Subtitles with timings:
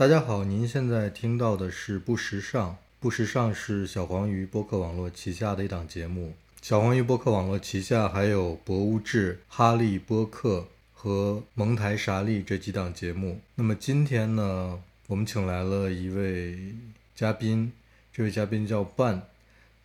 [0.00, 2.74] 大家好，您现在听到的是不时尚。
[3.00, 6.32] 不时尚是小黄鱼播客网络旗下的一档节目。
[6.62, 13.42] 小黄鱼播客网络旗下还有博物志、哈利播客和蒙台傻利这几档节目。
[13.54, 16.74] 那么今天呢，我们请来了一位
[17.14, 17.70] 嘉宾，
[18.10, 19.20] 这位嘉宾叫 Ben。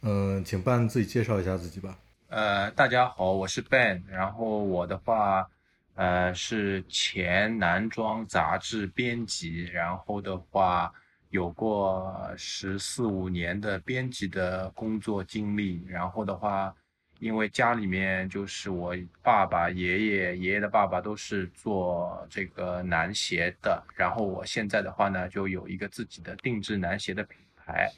[0.02, 1.98] 嗯，请 Ben 自己介绍一下自己吧。
[2.30, 4.02] 呃，大家好，我是 Ben。
[4.08, 5.50] 然后我的话。
[5.96, 10.92] 呃，是前男装杂志编辑，然后的话
[11.30, 16.76] 有过十四五年的编辑的工作经历，然后的话，
[17.20, 27.90] 因为家里面就是我爸爸、爷爷、爷爷的爸爸都是做这个男鞋的，然后我现在的话呢，就有一个自己的定制男鞋的品牌，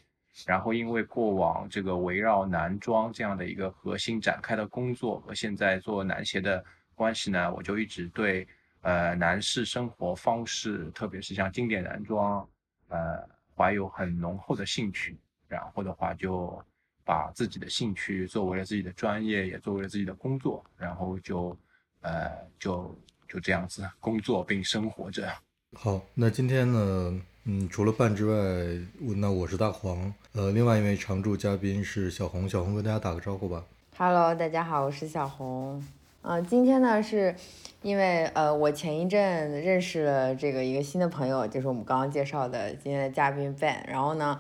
[0.46, 6.64] 然后因为过往这个围绕男装这样的一个核心展开的工作，和现在做男鞋的。
[6.98, 8.48] 关系呢，我就一直对
[8.82, 12.46] 呃男士生活方式，特别是像经典男装，
[12.88, 13.24] 呃
[13.56, 15.16] 怀有很浓厚的兴趣。
[15.48, 16.60] 然后的话，就
[17.06, 20.66] 把自己的兴趣作为了自己的专业，也作为了自己的工作。
[20.76, 21.56] 然后就
[22.02, 25.32] 呃就就这样子工作并生活着。
[25.76, 28.36] 好，那今天呢，嗯，除了伴之外，
[29.16, 33.64] 那我是大黄，呃，另外一位常驻嘉宾是小红，小红跟大家打个招呼吧。
[33.96, 35.86] Hello，大家好，我是小红。
[36.22, 37.34] 啊，今天呢，是
[37.82, 43.78] 因为呃，我前一阵认识了这个一个新的朋友，就是我们刚刚介绍的今天的嘉宾 Ben。
[43.88, 44.38] 然后呢，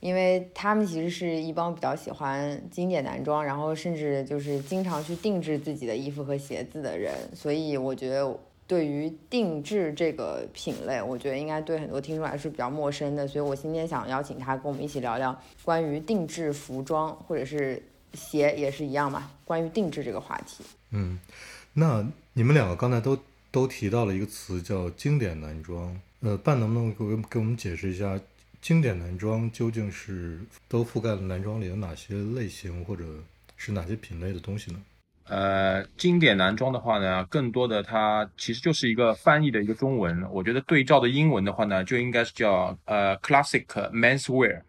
[0.00, 13.28] 因为他们其实是一帮比较喜欢经典男装，然后甚至就是经常去定制自己的衣服和鞋子的人，所以我觉得对于定制这个品类，我觉得应该对很多听众来说是比较陌生的。
[13.28, 17.80] 所以我今天想邀请他跟我们一起聊聊关于定制服装或者是
[18.14, 20.64] 鞋也是一样嘛，关于定制这个话题。
[20.90, 21.18] 嗯，
[21.74, 23.18] 那你们两个刚才都
[23.50, 28.18] 都提到了一个词叫经典男装，呃，半能不能给给我们解释一下，
[28.60, 33.04] 经典男装究竟是都覆盖了男装里的哪些类型，或者
[33.56, 34.80] 是哪些品类的东西呢？
[35.30, 44.62] 呃，经典男装的话呢，更多的它其实就是一个翻译的一个中文，我觉得对照的英文的话呢，就应该是叫呃 classic menswear。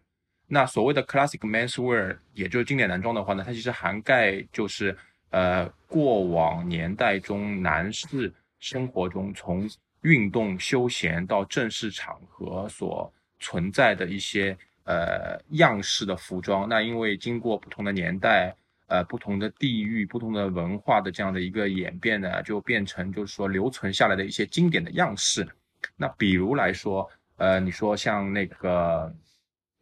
[0.49, 4.97] 那所谓的 classic menswear，也就是经典男装的话呢，它其实涵盖就是。
[5.31, 9.69] 呃，过往年代中男士生活中，从
[10.01, 18.55] 运动休闲到正式场合所存在的一些呃样式的服装，那因为经过不同的年代、
[18.87, 25.47] 呃不同的地域、不同的文化的这样的一个演变呢，就变成就是说留存下来的一些经典的样式。
[25.95, 27.07] 那比如来说，
[27.37, 29.13] 呃，你说像那个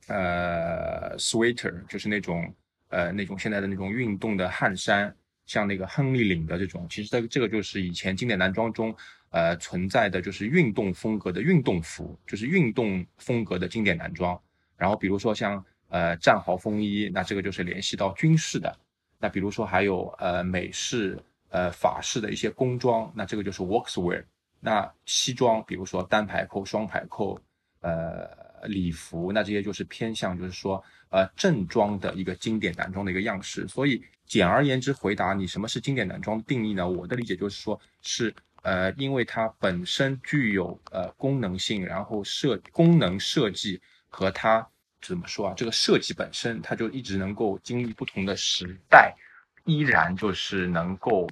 [0.08, 2.54] 呃 sweater，就是那种
[2.90, 5.16] 呃那种现在的那种运动的汗衫。
[5.46, 8.94] 像那个亨利领的这种，其实这个这个就是以前经典男装中，
[9.30, 14.38] 呃存在的就是运动风格的运动服，就是运动风格的经典男装。
[14.76, 18.78] 然后比如说像呃战壕风衣，那这个就是联系到军事的。
[19.18, 24.26] 那比如说还有呃美式、呃法式的一些工装，那这个就是 workswear。
[24.60, 27.40] 那西装，比如说单排扣、双排扣，
[27.80, 28.28] 呃
[28.68, 33.68] 礼服，那这些就是偏向就是说呃正装的一个经典男装的一个样式。
[33.68, 34.04] 所以。
[34.28, 36.86] 简而言之，回答你什么是经典男装定义呢？
[36.86, 43.80] 我的理解就是说，是呃，因为它本身具有呃功能性，然后设功能设计
[44.10, 44.68] 和它
[45.02, 45.54] 怎么说啊？
[45.56, 49.16] 这个设计本身，它就一直能够经历不同的时代，
[49.64, 51.26] 依然就是能够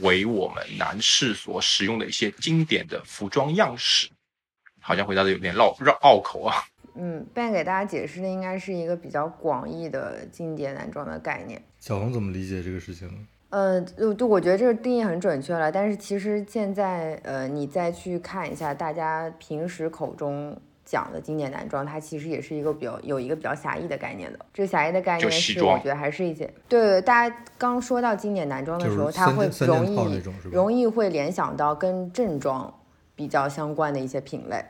[0.00, 4.10] 为我们男士所使用的一些经典的服装样式。
[4.80, 6.64] 好像回答的有点绕绕拗口啊。
[6.94, 11.62] 嗯，Ben 给大家解释的应该是一个比较广义的经典男装的概念。
[11.78, 13.14] 小红怎么理解这个事情呢？
[13.50, 15.72] 呃，就就我觉得这个定义很准确了。
[15.72, 24.38] 但是其实现在，呃，你再去看一下大家平时口中讲的经典男装，它其实也是一个比较有一个比较狭义的概念的。
[24.54, 32.72] 这个狭义的概念是，我觉得还是一些对大家刚说到经典男装的时候，它会容易容易会联想到跟正装
[33.16, 34.64] 比较相关的一些品类。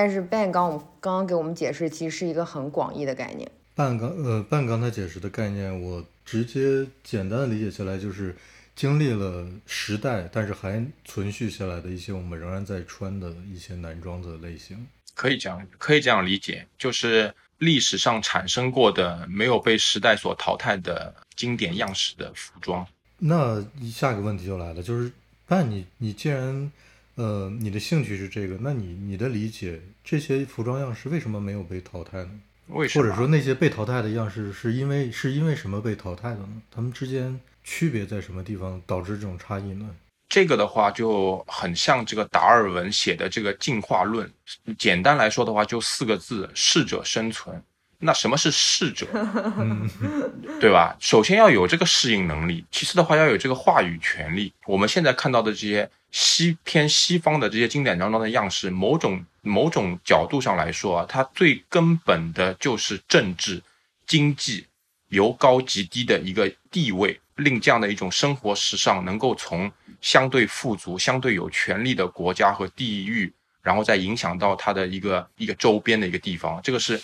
[0.00, 3.50] 但是 Ben 刚我们刚刚给我们解释，其实是一个很广义的概念。
[3.74, 8.32] 半刚呃半刚才解释的概念，我直接简单的理解下来就是
[8.76, 14.86] 经历了时代，但是还存续下来的一些我们仍然在穿的一些男装的类型。
[15.16, 22.86] 可以这样可以这样理解，就是历史上产生过的没有被时代所淘汰的经典样式的服装。
[23.18, 23.60] 那
[23.90, 25.10] 下一个问题就来了，就是
[25.44, 26.70] 半你你既然。
[27.18, 32.30] 呃，你的兴趣是这个，那你你的理解，这些服装样式为什么没有被淘汰呢？
[32.68, 33.02] 为什么？
[33.02, 36.62] 或者说那些被淘汰的样式是因为是因为什么被淘汰的呢？
[36.70, 39.90] 他们之间区别在什么地方导致这种差异呢？
[40.28, 44.30] 这个的话就很像这个达尔文写的这个进化论。
[44.78, 47.60] 简单来说的话，就四个字：适者生存。
[48.00, 49.06] 那什么是适者？
[50.60, 50.96] 对吧？
[51.00, 54.52] 首先要有这个适应能力，其次的话要有这个话语权利。
[54.66, 63.60] 我们现在看到的这些西偏西方的这些经典当中的样式，某种某种角度上来说啊，它最根本的就是政治、
[64.06, 64.66] 经济
[65.08, 69.70] 由高及低的一个地位，令这样的一种生活时尚能够从
[70.00, 76.60] 相对富足、相对有权力的国家和地域，然后再影响到它的一个一个周边的一个地方。
[76.62, 77.00] 这个是。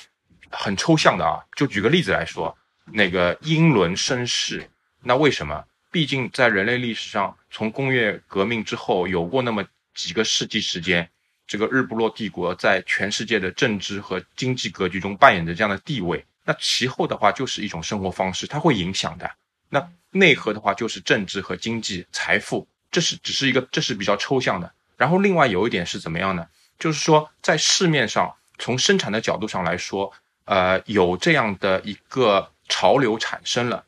[0.57, 2.57] 很抽象的啊，就举个例子来说，
[2.87, 4.71] 那个英伦绅士，
[5.03, 5.65] 那为什么？
[5.91, 9.65] 毕竟在人类历史上，从工业革命之后，有过那么
[9.95, 11.09] 几个世纪时间，
[11.47, 16.25] 这个日不落帝国在全世界的政治和经济格局中扮演着这样的地位。
[16.45, 19.31] 那其后的话，就是一种生活方式，它会影响的。
[19.69, 24.73] 那内核的话，就是政治和经济、财富，这是只是一个，这是比较抽象的。
[24.97, 26.47] 然后另外有一点是怎么样呢？
[26.77, 30.13] 就是说，在市面上，从生产的角度上来说。
[30.47, 33.85] 呃，有这样的一个潮流产生了，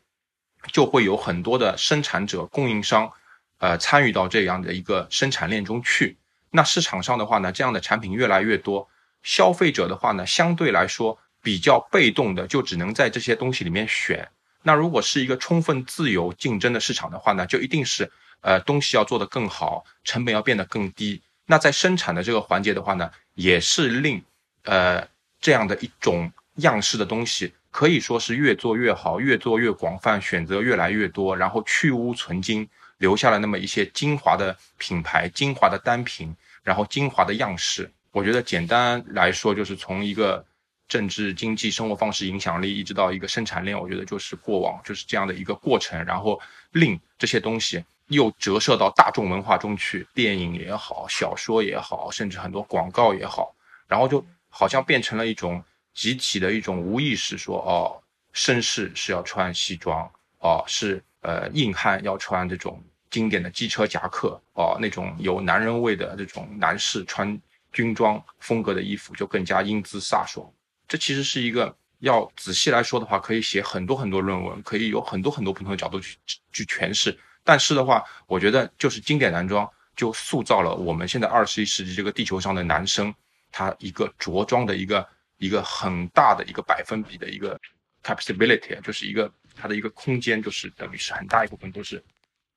[0.72, 3.12] 就会有很多的生产者、供应商，
[3.58, 6.16] 呃，参与到这样的一个生产链中去。
[6.50, 8.88] 那市场上的话呢，这样的产品越来越多，
[9.22, 14.26] 消费者的话呢，相对来说比较被动的，就只能在这些东西里面选。
[14.62, 18.10] 那如果是一个充分自由竞争的市场的话呢，就一定是
[18.40, 21.20] 呃东西要做得更好，成本要变得更低。
[21.44, 24.24] 那在生产的这个环节的话呢，也是令
[24.64, 25.06] 呃
[25.38, 26.32] 这样的一种。
[26.56, 32.66] 样式的东西可以说是越做越好，越做越广泛，选择越来越多，然后去污存精，
[32.98, 37.90] 留下了那么一些精华的品牌、精华的单品，然后精华的样式。
[38.12, 40.42] 我觉得简单来说，就是从一个
[40.88, 46.40] 政治、经济、生活方式影响力，一直到一个生产链，我觉得就是过往就是这样的一个过程，然后
[46.72, 53.54] 令这些东西又折射到大众文化中去，电影也好，小说也好，甚至很多广告也好，
[53.86, 55.62] 然后就好像变成了一种。
[55.96, 57.96] 集体的一种无意识，说哦，
[58.34, 60.06] 绅士是要穿西装，
[60.40, 67.40] 哦，是呃硬汉要穿这种经典的机车夹克，哦，那种有男人味的这种男士穿
[67.72, 70.46] 军装风格的衣服就更加英姿飒爽。
[70.86, 76.18] 这其实是一个要仔细来说的话，可以写很多很多论文，可以有很多很多不同的角度去
[76.52, 77.18] 去诠释。
[77.42, 79.66] 但是的话，我觉得就是经典男装
[79.96, 83.14] 就塑造了我们现在二十一世纪这个地球上的男生
[83.50, 85.08] 他一个着装的一个。
[85.38, 87.58] 一个很大的一个百分比的一个
[88.02, 92.02] capability，就是一个它的一个空间，就是等于是很大一部分都是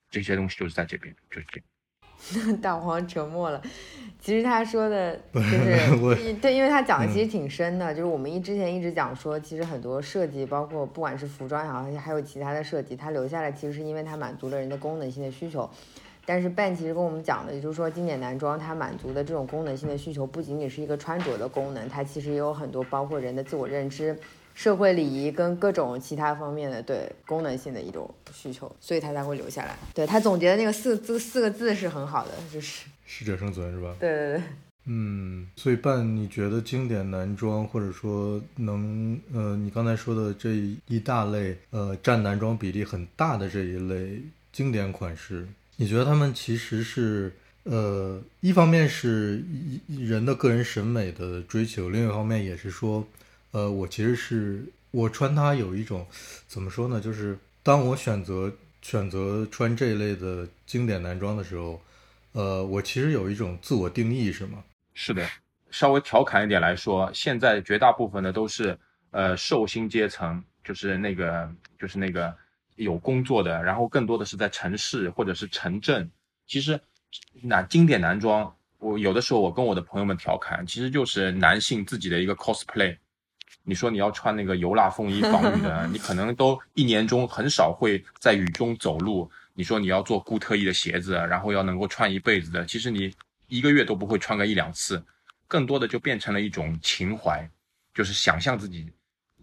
[0.10, 1.66] 这些东西，就是在这边，就是这样。
[2.62, 3.62] 大黄沉默了。
[4.20, 7.94] 其实他说的 就是对，因为他讲的其实挺深的。
[7.94, 15.70] 就是我们一之前一直讲说，其实很多设计，包括不管是服装也好，还有其他的设计，它留下来其实是因为它满足了人的功能性的需求。
[16.30, 24.16] 但是 Ben 其实跟我们讲的，也就是说，经典男装它满足的这种功能性的需求，不仅仅是一个穿着的功能，它其实也有很多包括人的自我认知、
[24.54, 29.76] 社会礼仪跟各种其他方面的对功能性的一种需求，所以它才会留下来。
[29.96, 33.96] 对他总结的那个四字四个字是很好的，就是适者生存，是吧？
[34.00, 34.44] 对对对。
[34.86, 40.52] 嗯，所以 Ben，你觉得经典男装或者说能呃，你刚才说的这
[40.86, 44.22] 一大类呃，占男装比例很大的这一类
[44.52, 45.48] 经典款式？
[45.82, 47.32] 你觉得他们其实是，
[47.64, 49.42] 呃，一方面是
[49.88, 53.08] 人的个人审美的追求，另一方面也是说，
[53.52, 56.06] 呃，我其实是我穿它有一种，
[56.50, 57.00] 怎么说呢？
[57.00, 61.82] 就是当我选择选择穿这一类的经典男装的时候，
[62.34, 64.62] 呃，我其实有一种自我定义，是吗？
[64.94, 65.26] 是的，
[65.72, 68.78] 稍微调侃一点来说，现在绝大部分的都是
[69.12, 72.36] 呃寿星阶层，就是那个就是那个。
[72.80, 76.10] 有工作的，然后更多的是在城市或者是城镇。
[76.48, 76.80] 其实，
[77.42, 82.98] 那经典男装，我有的时候我跟我的朋友们调侃，其实就是男性自己的一个 cosplay。
[83.64, 89.30] 你说你要穿那个油蜡风衣防雨的，你可能都一年中很少会在雨中走路。
[89.54, 93.14] 你说你要做固特异的鞋子，然后要能够穿一辈子的，其实你
[93.48, 95.04] 一个月都不会穿个一两次。
[95.48, 97.48] 更多的就变成了一种情怀，
[97.94, 98.90] 就是想象自己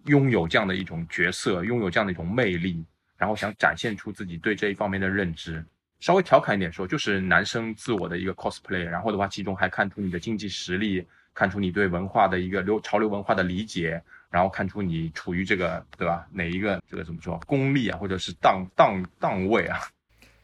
[0.05, 2.83] 拥有这样的一种角色，拥有这样的一种魅力。
[3.17, 5.65] 然后想展现出自己对这一方面的认知，
[5.99, 8.83] 稍微调侃一点说，就是男生自我的一个 cosplay。
[8.83, 19.79] 然后的话，其中还看出你的经济实力，看出你对文化的一个流潮流文化的理解，然后看出你处于这个对吧哪一个这个怎么说功力啊，或者是档档档位啊。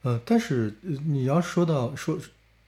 [0.02, 2.18] 呃，但是你要说到说，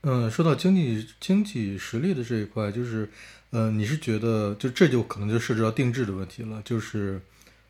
[0.04, 3.10] 嗯，说到经济经济实力的这一块，就是，
[3.50, 7.20] 呃，你是觉得就这就可能就涉及到定制的问题了，就是。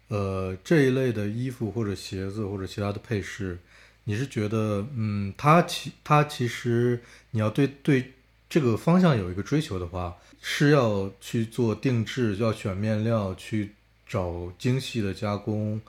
[0.07, 3.57] 呃，这一类的衣服或者鞋子或者其他的配饰，
[4.03, 8.13] 你是觉得，嗯，它其它其实你要对对
[8.47, 13.71] 这个方向有一个追求的话，是要去做定制，要选面料，去
[14.07, 15.81] 找精细的加工，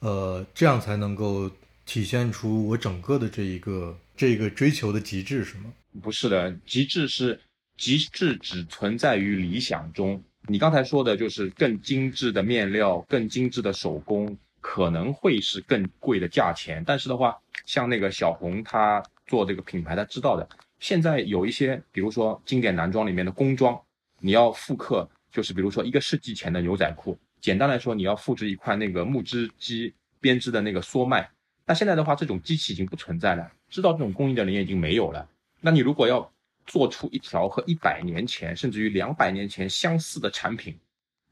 [0.00, 1.48] 呃，这样才能够
[1.86, 5.72] 体现出我整个的这一个这个追求的极致，是吗？
[6.02, 7.40] 不是的，极致是
[7.76, 10.22] 极致，只存在于理想中。
[10.50, 16.82] 你刚才说的就是更精致的面料，更精致的手工，可能会是更贵的价钱。
[16.84, 20.48] 但是的话，像那个小红，她做这个品牌，她知道的。
[20.80, 23.80] 现在有一些，比如说经典男装里面的工装，
[24.18, 27.16] 你要复刻，就是比如说一个世纪前的牛仔裤。
[27.40, 31.30] 简单来说，你要复制一块那个木织机编织的那个缩麦。
[31.64, 35.28] 那现在的话，这种机器已经不存在了，知道这种工艺的人也已经没有了。
[35.60, 36.28] 那你如果要
[36.66, 40.78] 做出一条和一百年前甚至于两百年前相似的产品，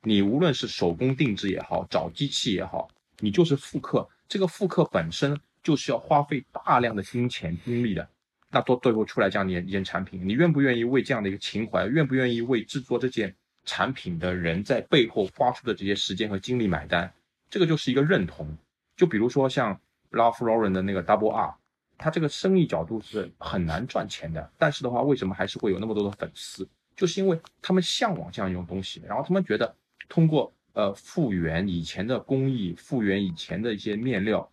[0.02, 4.08] 你无论是手工定制也好，找机器也好，你就是复刻。
[4.28, 8.08] 这个复刻本身就是要花费大量的金钱精力的。
[8.50, 17.12] 那都最后出来这样的一件产品，你愿不愿意为这样的一个情怀，愿不愿意为制作这件产品的人在背后花出的这些时间和精力买单？
[17.50, 18.56] 这个就是一个认同。
[18.96, 19.78] 就比如说像
[20.10, 21.54] Ralph Lauren 的那个 Double R。
[21.98, 26.66] 他这个生意角度是很难赚钱的，但是的话，为什么还是会有那么多的粉丝？
[26.94, 29.74] 就是因为他们向往这样一种东西，然后他们觉得
[30.08, 34.48] 通过呃复原以前的工艺，复原以前的一些面料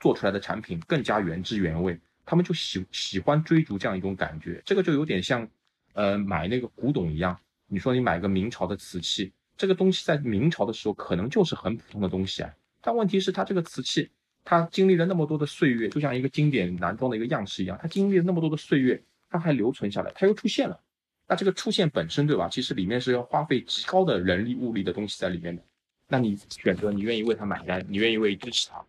[0.00, 4.60] 做出来的产品更加原汁原味，他们就喜喜欢追逐这样一种感觉。
[4.66, 5.48] 这个就有点像
[5.94, 14.10] 呃买那个古董一样，你说你买个明朝的瓷器，这个东西在明朝的时候可能就是很普通的东西啊，但问题是它这个瓷器。
[14.44, 20.80] 它经历了那么多的岁月，就像一个经典男装的一个样式一样，它经历了那么多的岁月，它还留存下来，它又出现了。
[21.28, 22.48] 那这个出现本身，对吧？
[22.48, 25.62] 其实里面是要花费极高的人力物力的东西在里面的。
[26.08, 28.84] 那你选择，你愿意为它买单，你愿意为支持它，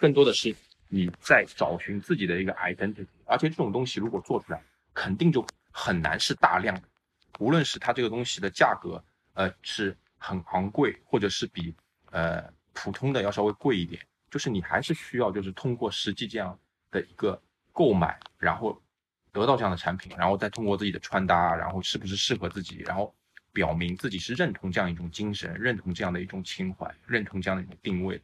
[0.00, 0.54] 更多的是
[0.88, 3.06] 你在找寻自己的一个 identity。
[3.26, 4.62] 而且这种东西如果做出来，
[4.94, 6.82] 肯定就很难是大量的。
[7.38, 9.02] 无论是它这个东西的价格，
[9.34, 11.74] 呃，是很昂贵，或者是比
[12.12, 12.42] 呃
[12.72, 14.00] 普通的要稍微贵一点。
[14.30, 16.58] 就是你还是需要，就是通过实际这样
[16.90, 17.40] 的一个
[17.72, 18.80] 购买，然后
[19.32, 23.14] 得到这样的产品，然后再通过自己的穿搭，然后是不是适合自己，然后
[23.52, 28.20] 表明自己是认同这样一种精神，认同这样的一种情怀，认同这样的一种定位。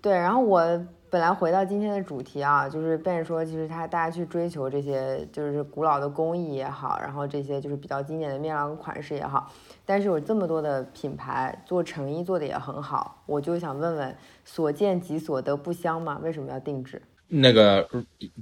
[0.00, 9.50] 对，然后我本来回到今天的主题啊，就是变说，其实他大家去追求这些，就是古老的工艺也好，然后这些就是比较经典的面料跟款式也好，
[9.86, 16.18] 但是有这么多的品牌做成衣做的也很好，我就想问问，所见即所得不香吗？
[16.22, 17.00] 为什么要定制？
[17.26, 17.88] 那个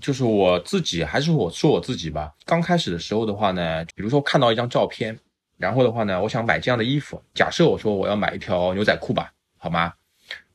[0.00, 2.32] 就是我自己，还是我说我自己吧。
[2.44, 5.16] 刚开始的时候的话呢，比如说看到一张照片，
[5.56, 9.92] 然后的话呢，我想买这样的衣服，假设我说我要买一条牛仔裤吧，好吗？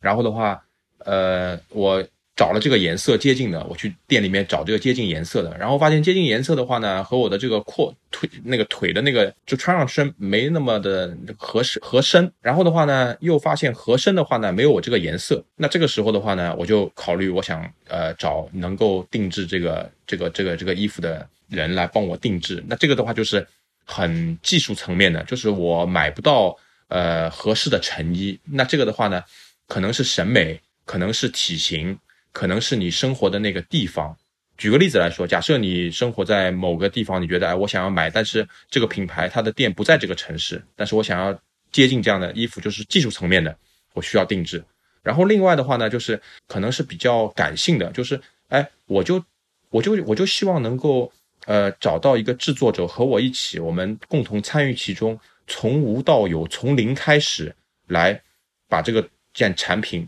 [0.02, 0.62] 然后的话。
[1.06, 2.04] 呃，我
[2.34, 15.44] 找了这个颜色接近的，我去店里面找这个接近颜色的，然后发现接近颜色的话呢，和我的这个阔腿那个腿的那个就穿上身没那么的合适合身，然后的话呢，又发现合身的话呢，没有我这个颜色。
[15.58, 22.64] 那这个时候的话呢，我就考虑，我想呃找能够定制这个这个这个这个衣服的人来帮我定制。
[22.68, 23.46] 那这个的话就是
[23.86, 28.40] 很技术层面的，就是我买不到呃合适的成衣。
[28.46, 29.24] 那这个的话呢，
[29.68, 30.60] 可能是审美。
[30.86, 31.98] 可能是体型，
[32.32, 34.18] 可能是你生活的那个地方。
[34.58, 41.36] 举个例子来说，假设你生活在某个地方，你觉得哎，我想要买，但是这个品牌它的店不在这个城市，但是我想要
[41.72, 43.58] 接近这样的衣服，就是技术层面的，
[43.94, 44.64] 我需要定制。
[45.02, 49.24] 然后另外的话呢，就是可能是比较感性的，就是哎，我就
[49.72, 51.12] 我就我就希望能够
[51.46, 57.56] 呃找到一个制作者和我一起，我们共同参与其中，从无到有，从零开始
[57.88, 58.22] 来
[58.70, 60.08] 把这个件产品。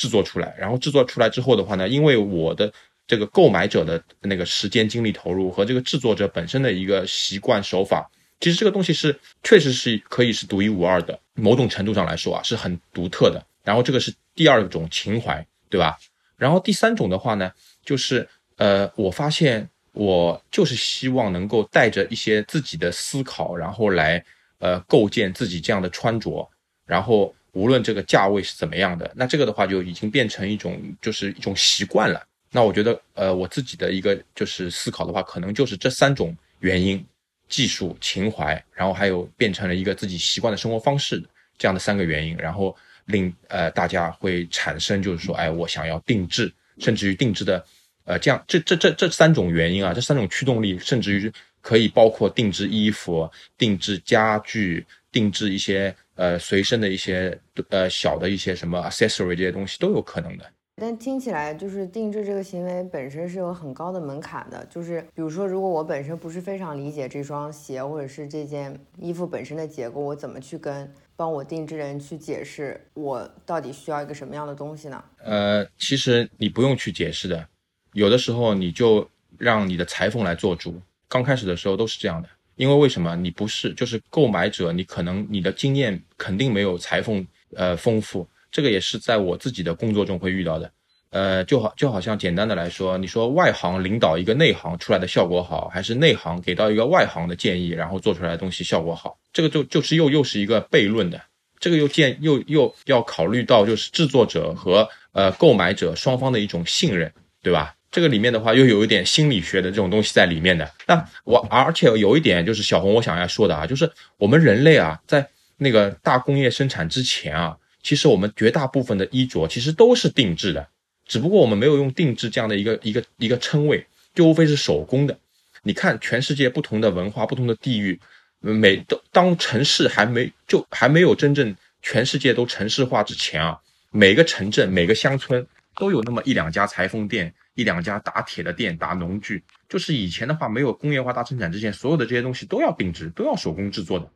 [0.00, 2.72] 制作出来，然后制作出来之后的话呢，因为我的
[3.06, 13.44] 这个购买者的那个时间精力投入和这个制作者本身的一个习惯手法，其实这个东西是确实是可以是独一无二的，某种程度上来说啊是很独特的。
[13.62, 15.98] 然后这个是第二种情怀，对吧？
[16.38, 17.52] 然后第三种的话呢，
[17.84, 18.26] 就是
[18.56, 24.24] 呃，我发现我就是希望能够带着一些自己的思考，然后来
[24.60, 26.48] 呃构建自己这样的穿着，
[26.86, 27.34] 然后。
[27.52, 32.24] 无论这个价位是怎么样的，那这个的话就已经变成一种就是一种习惯了。
[32.52, 37.04] 那我觉得，呃，我自己的一个就是思考的话，可能就是这三种原因：
[37.48, 41.22] 技术、情怀，然后还有变成了一个自己习惯的生活方式
[41.58, 42.76] 这样的三个原因，然后
[43.06, 47.64] 令呃大家会产生就是说，哎，我想要定制，甚至于定制的，
[48.04, 55.94] 呃，这样这这这这三种原因啊，这三种驱动力，甚至于可以包括定制衣服、定制家具、定制一些。
[56.20, 60.44] 呃，随身的一些呃小的一些什么 accessory 这些东西都有可能的。
[60.76, 64.62] 但听起来就是定制这个行为本身是有很高的门槛的。
[64.66, 75.02] 就是比如说，如果我本身不是非常理解这双鞋或者是这件衣服本身的结构，我怎么去跟帮我定制人去解释我到底需要一个什么样的东西呢？
[75.24, 77.46] 呃，其实你不用去解释的，
[77.94, 79.08] 有的时候你就
[79.38, 80.78] 让你的裁缝来做主。
[81.08, 82.28] 刚开始的时候都是这样的，
[82.60, 83.16] 因为为什么？
[83.16, 87.26] 你不是就是购买者，你可能你的经验肯定没有裁缝
[87.56, 88.28] 呃丰富。
[88.52, 90.70] 这个也是在我自己的工作中会遇到的，
[91.08, 101.18] 呃，就好就好像简单的来说，你说外行领导一个内行出来的效果好，还是内行给到一个外行的建议，然后做出来的东西效果好，这个就就是又又是一个悖论的，
[101.58, 107.10] 这个又建又又要考虑到就是制作者和呃购买者双方的一种信任，
[107.42, 107.74] 对吧？
[107.90, 110.70] 这个里面的话又有一点心理学的这种东西在里面的。
[110.86, 117.56] 那我而且有一点就是小红我想要说的啊，就是我们人类啊，在那个大工业生产之前啊。
[117.82, 120.68] 其实我们绝大部分的衣着其实都是定制的，
[121.06, 125.18] 只不过我们没有用定制这样的一个一个一个称谓，就无非是手工的。
[125.62, 127.98] 你看，全世界不同的文化、不同的地域，
[128.40, 133.58] 每都当城市还没就还没有真正全世界都城市化之前啊，
[133.90, 135.46] 每个城镇、每个乡村
[135.76, 139.42] 都有那么一两家裁缝店、一两家打铁的店、打农具。
[139.68, 144.10] 就是以前的话，没有工业化大生产之前，所有的这些东西都要定制，都要手工制作的。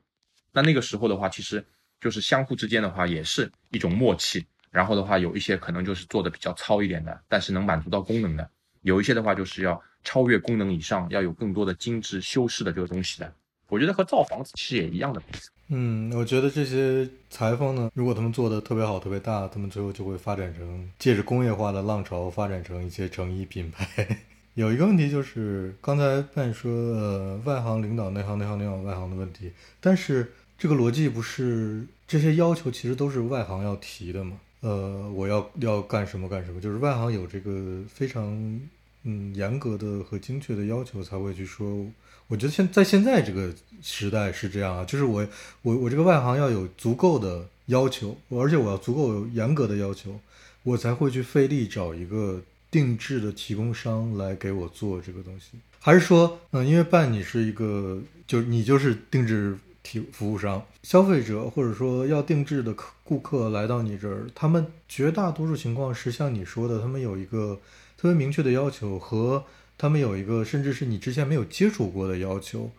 [0.52, 1.64] 那那个时候的话，其实。
[2.00, 4.44] 就是相互之间的话，也是一种默契。
[4.70, 8.44] 然后的话，有一些可能就是做的比较糙一点的，但是能满足到功能的；
[8.82, 13.34] 有一些的话，就是要超越功能以上，要有更多的精致修饰的这个东西的。
[13.68, 15.22] 我觉得和造房子其实也一样的。
[15.68, 24.06] 嗯，我觉得这些裁缝呢，如果他们做的特别好、特别大，他们最后就会发展成借着工业化的浪潮，发展成一些成衣品牌。
[24.54, 31.86] 有一个问题就是，刚才半说呃，外行领导内行，内行领导外行的问题，但是这个逻辑不是。
[32.06, 34.38] 这些要求其实都是外行要提的嘛？
[34.60, 38.60] 呃，我要要干什么干什么，就是外行有这个非常
[39.04, 41.86] 嗯严格的和精确的要求才会去说。
[42.28, 43.52] 我觉得现在现在这个
[43.82, 45.26] 时代是这样啊，就是我
[45.62, 50.18] 我我这个外行要有足够的要求，而且我要足够严格的要求，
[50.62, 55.58] 我才会去费力找一个定制的提供商来给我做这个东西。
[55.80, 59.56] 还是说，嗯，因为办你是一个，就你就是定制。
[59.86, 67.60] 提服务商、消费者或者说要定制的客顾客来到你这儿，他们绝大多数情况是像你说的，他们有一个
[67.98, 69.44] 特别明确的要求，和
[69.76, 72.70] 他们有一个甚至是你之前没有接触过的要求，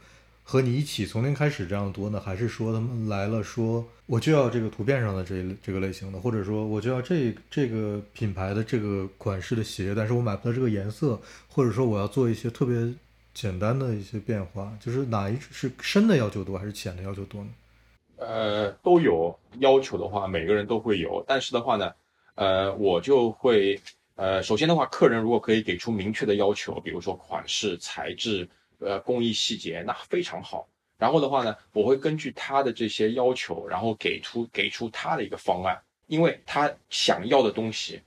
[0.44, 2.20] 和你一起从零开始这样多呢？
[2.20, 12.94] 还是说他们来了说我就要这个图片上的这这个类型的，或者说我就要这这个品牌的这个款式的鞋，但是我买不到这个颜色，或者说我要做一些特别。
[13.36, 17.50] 简单的一些变化，就是哪一是深的要求多还是浅的要求多呢？
[18.16, 21.22] 呃，都有要求的话，每个人都会有。
[21.28, 21.92] 但是的话呢，
[22.36, 23.78] 呃，我就会
[24.16, 28.50] 呃，首先的话，客人如果可以给出明确的要求，比如说款式、材质、
[28.80, 30.68] 呃，工艺细节，那非常好。
[30.98, 38.02] 然后的话呢，我会根据他的这些要求，然后给出给出他的一个方案，因为他想要的东西，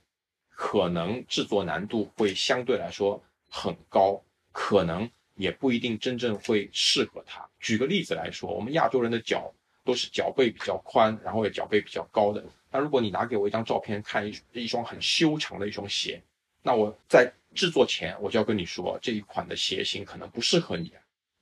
[0.49, 5.09] 可能制作难度会相对来说很高，可能。
[5.35, 7.47] 也不一定真正会适合他。
[7.61, 9.49] 举个例子来说，我们亚洲人的脚
[9.85, 12.43] 都是脚背比较宽，然后也脚背比较高的。
[12.71, 16.21] 那如果你拿给我一张照片看一一双很修长的一双鞋，
[16.61, 20.93] 那我在制作前我就要跟你说这一款的鞋型可能不适合你。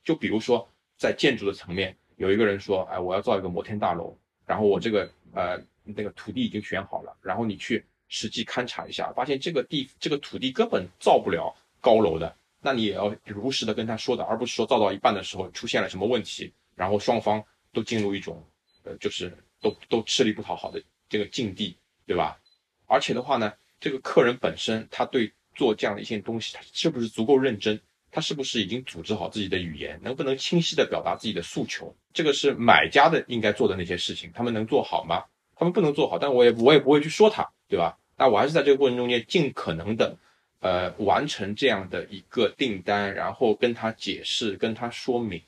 [0.03, 12.33] 就比如说在建筑的层面，有一个人说，哎，我要造一个摩天大楼，然后我这个呃那个土地已经选好了，然后你去实际勘察一下，发现这个地这个土地根本造不了高楼的。
[12.61, 18.41] 那你也要如实的跟他说的，而不是说造到一半的时候出现了什么问题，然后双方都进入一种，
[18.83, 22.37] 呃，就是都都吃力不讨好的这个境地，对吧？
[22.85, 27.79] 而且的话呢，这个客人本身他对做这样的一些东西，他是不是足够认真？
[28.11, 31.95] 他是不是已经组织好自己的语言，能不能清晰的表达自己的诉求？
[32.13, 35.23] 这个是买家的应该做的那些事情，他们能做好吗？
[35.55, 37.97] 他们不能做好，但我也我也不会去说他，对吧？
[38.17, 40.17] 那我还是在这个过程中间尽可能的。
[40.59, 45.39] 呃，完成这样的一个订单，然后跟他解释、跟他说明，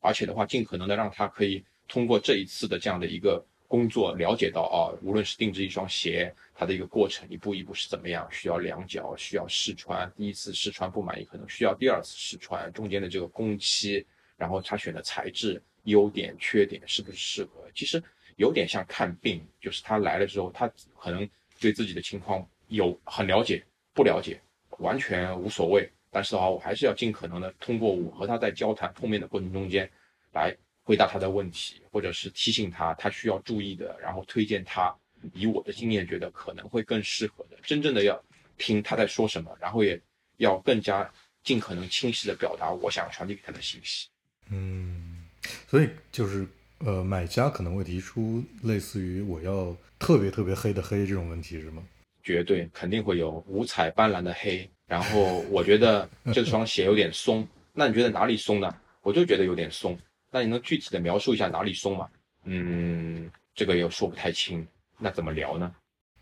[0.00, 14.06] 而且的话，尽可能的让他可以通过这一次的这样的一个工作，了解到啊，无论是定制一双鞋，它的一个过程一步一步是怎么样，需要量脚，需要试穿，第一次试穿不满意，可能需要第二次试穿，中间的这个工期，
[14.36, 18.00] 然后他选的材质优点、缺点是不是适合，其实
[18.36, 23.60] 有点像看病，就是他来了之后，他可能对自己的情况有很了解，
[23.92, 24.40] 不了解。
[24.78, 29.90] 完全无所谓，但是的话，我还是要尽可能的通过我和他在交谈碰面的过程中间，
[30.32, 34.94] 来回答他的问题，或者是提醒他他需要注意的，然后推荐他
[35.32, 37.56] 以我的经验觉得可能会更适合的。
[37.62, 38.22] 真正的要
[38.58, 39.98] 听他在说什么，然后也
[40.36, 41.10] 要更加
[41.42, 44.08] 尽可能清晰的表达我想传递给他的信息。
[44.50, 45.24] 嗯，
[45.66, 46.46] 所以就是
[46.78, 51.82] 呃，买家可能会提出类似于我要特别特别黑的黑这种问题，是吗？
[52.22, 54.68] 绝对肯定会有五彩斑斓的黑。
[54.86, 58.74] 然后我觉得这双鞋有点松， 那你觉得哪里松呢？
[59.00, 59.98] 我就觉得有点松。
[60.34, 62.08] 那你能具体的描述一下哪里松吗？
[62.42, 64.66] 嗯，这个又说不太清。
[64.98, 65.72] 那怎么聊呢？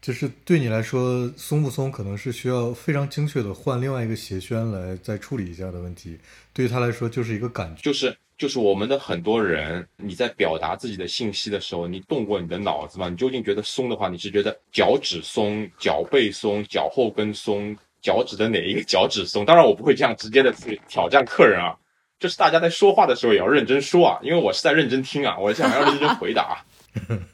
[0.03, 6.19] 就是对你来说，松不松可能是需要非常精确的换另外一个鞋楦来再处理一下的问题。
[6.53, 13.09] 对于他来说，就是一个感觉，就是就是我们的很多人，你在表达自己的信息的时候，你动过你的脑子吗？
[13.09, 19.43] 你究竟觉得松的话，你是觉得脚趾松、脚背松、脚后跟松、脚趾的哪一个脚趾松？
[19.43, 21.75] 当然，我不会这样直接的去挑战客人啊。
[22.23, 26.65] 就是大家在说话的时候也要认真说啊，因为我是在认真听啊，我想要认真回答，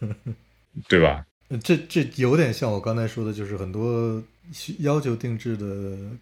[0.89, 1.27] 对吧？
[1.63, 4.23] 这这有点像我刚才说的，就是很多
[4.79, 5.67] 要求定制的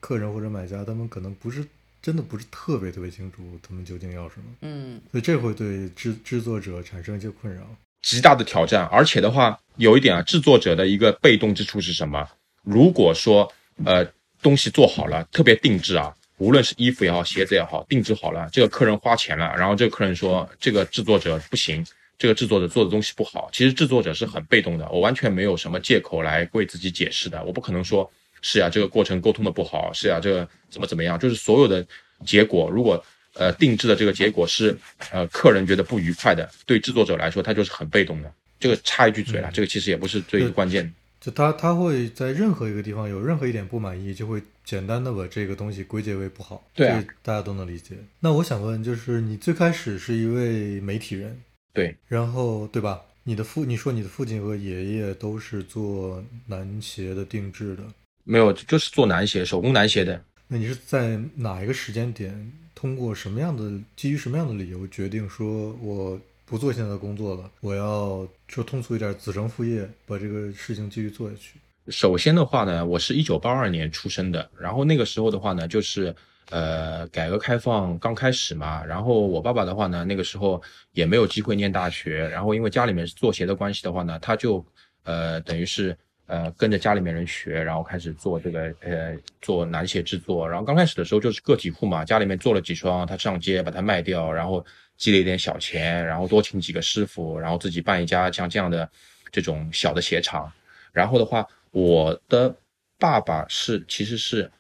[0.00, 1.64] 客人或者买家，他们可能不是
[2.02, 7.62] 真的不是特别特别清楚他们究竟要什么，嗯，所以这会对制制作者产生一些困扰，
[8.02, 8.84] 极大的挑战。
[8.86, 12.28] 而且的话，有一点啊，制作者的一个被动之处是什么？
[12.62, 13.52] 如果说
[13.84, 14.04] 呃
[14.42, 21.84] 东西做好了，特别定制啊，无论是衣服也好，鞋子也好，定制好了，这个客人花钱了，然后这个客人说这个制作者不行。
[22.18, 31.86] 这个制作者做的东西不好，其实制作者是很被动的，我完全没有什么借口来为自己解释的，我不可能说是呀，这个过程沟通的不好，是呀，这个怎么怎么样，就是所有的
[32.24, 34.74] 结果，如果呃定制的这个结果是
[35.10, 38.32] 呃客人觉得不愉快的，对制作者来说他就是很被动的。
[38.58, 40.90] 这个插一句嘴了，这个其实也不是最关键，
[41.26, 46.88] 就他他会在任何一个地方有任何一点不满意，就会简单的把这个东西归结为不好，对，
[47.20, 47.96] 大家都能理解。
[48.20, 51.36] 那我想问，就是你最开始是一位媒体人。
[51.72, 53.02] 对，然后对吧？
[53.24, 57.82] 你的父，你说你的父亲和爷爷都是做男鞋的定制的，
[58.22, 60.22] 没有，就是做男鞋，手工男鞋的。
[60.46, 71.58] 那你是在哪一个时间点，通过什么样的，基于什么样的理由，决定说我不做现在的工作了，我要说通俗一点，子承父业，把这个事情继续做下去？
[71.88, 76.14] 首先的话呢，我是一九八二年出生的，然后那个时候的话呢，就是。
[76.50, 84.64] 呃，改革开放刚开始嘛，然后我爸爸的话呢，那个时候也没有机会念大学，然后因为家里面是做鞋的关系的话呢，他就
[85.02, 94.64] 呃等于是呃跟着家里面人学，然后开始做这个呃做男鞋制作，然后刚开始的时候就是个体户嘛，家里面做了几双，他上街把它卖掉，然后
[94.96, 98.88] 积累一点小钱，然后多请几个师傅，然后自己办一家像这样的
[99.30, 100.50] 这种小的鞋厂，
[100.92, 102.54] 然后的话，我的
[102.98, 104.50] 爸爸是其实是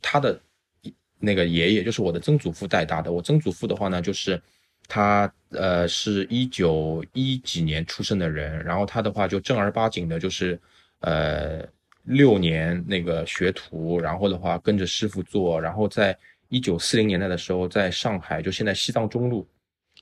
[0.00, 0.40] 他的。
[1.18, 3.10] 那个爷爷就是我的曾祖父带大的。
[3.10, 4.40] 我曾祖父的话呢，就是
[4.86, 10.60] 他呃是一九一几年出生的人，然后他的话就正儿八经的，就是
[11.00, 11.66] 呃
[12.02, 16.16] 六年那个学徒，然后的话跟着师傅做，然后在
[16.48, 19.48] 一九四零年代的时候，在上海就现在西藏中路，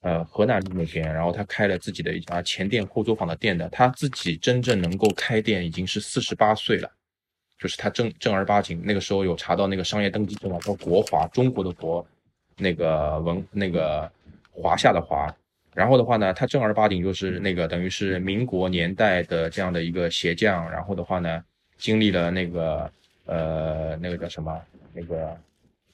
[0.05, 3.69] 呃河南那边，然后他开了自己的一家前店后作坊的店的。
[3.71, 6.90] 他自己真正能够开店已经是四十八岁了。
[7.59, 12.07] 就是他正正儿八经，那个时候有查到那个商业登记证嘛，叫国华，中国的国，
[12.59, 14.11] 那个文那个
[14.53, 15.35] 华夏的华。
[15.73, 20.71] 然后的话呢，他正儿八经就是那个等于是民国年代的这样的一个鞋匠。
[20.71, 21.43] 然后的话呢，
[21.79, 22.93] 经历了那个
[23.25, 24.61] 呃那个叫什么
[24.93, 25.35] 那个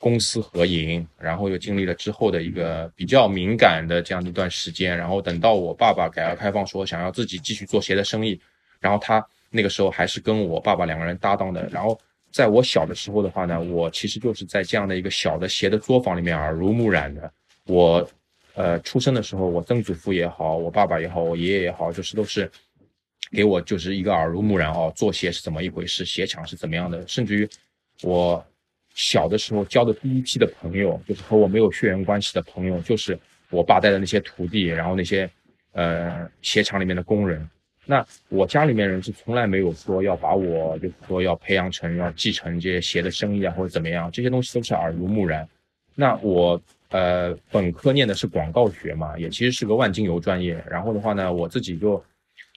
[0.01, 4.99] 公私合营，然后又经历了之后的一个比较敏感的这样的一段时间。
[4.99, 8.41] 然后等到我爸爸改革开放说想要自己继续做鞋的生意，
[8.81, 9.25] 然后他。
[9.53, 11.69] 那个时候还是跟我爸爸两个人搭档的。
[11.73, 11.99] 然后
[12.31, 17.29] 在我小的时候的话呢，我其实就是在这样的一个小的鞋的作坊里面耳濡目染的。
[17.67, 18.09] 我，
[18.55, 22.49] 呃，出生的时候，我曾祖父也好，我爸爸也好，我爷爷也好，就是都是
[23.33, 27.05] 给我就是一个耳濡目染哦，做鞋是怎么一回事，鞋厂是怎么样的。
[27.09, 27.49] 甚至于
[28.03, 28.47] 我
[29.03, 35.29] 小的时候交的第一批的朋友，就是和我没有血缘关系的朋友，就是我爸带的那些徒弟，然后那些
[35.73, 37.49] 呃鞋厂里面的工人。
[37.87, 45.49] 那我家里面人是从来没有说要把我，就是说要培养成要继承这些鞋的生意啊，或者怎么样，这些东西都是耳濡目染。
[45.95, 46.61] 那我
[46.91, 50.63] 呃本科念的是广告学嘛，也其实是个万金油专业。
[50.69, 52.05] 然后的话呢，我自己就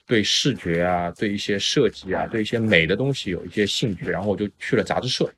[0.06, 5.32] 对视觉啊，对一些设计啊，对一些美的东西有一些兴趣，然后我就去了杂志社。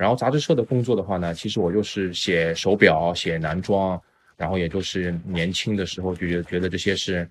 [0.00, 4.00] 然后杂志社的工作的话呢，其实我就是写手表、写男装，
[4.36, 7.28] 然后也就是年轻的时候就觉得觉得这些是。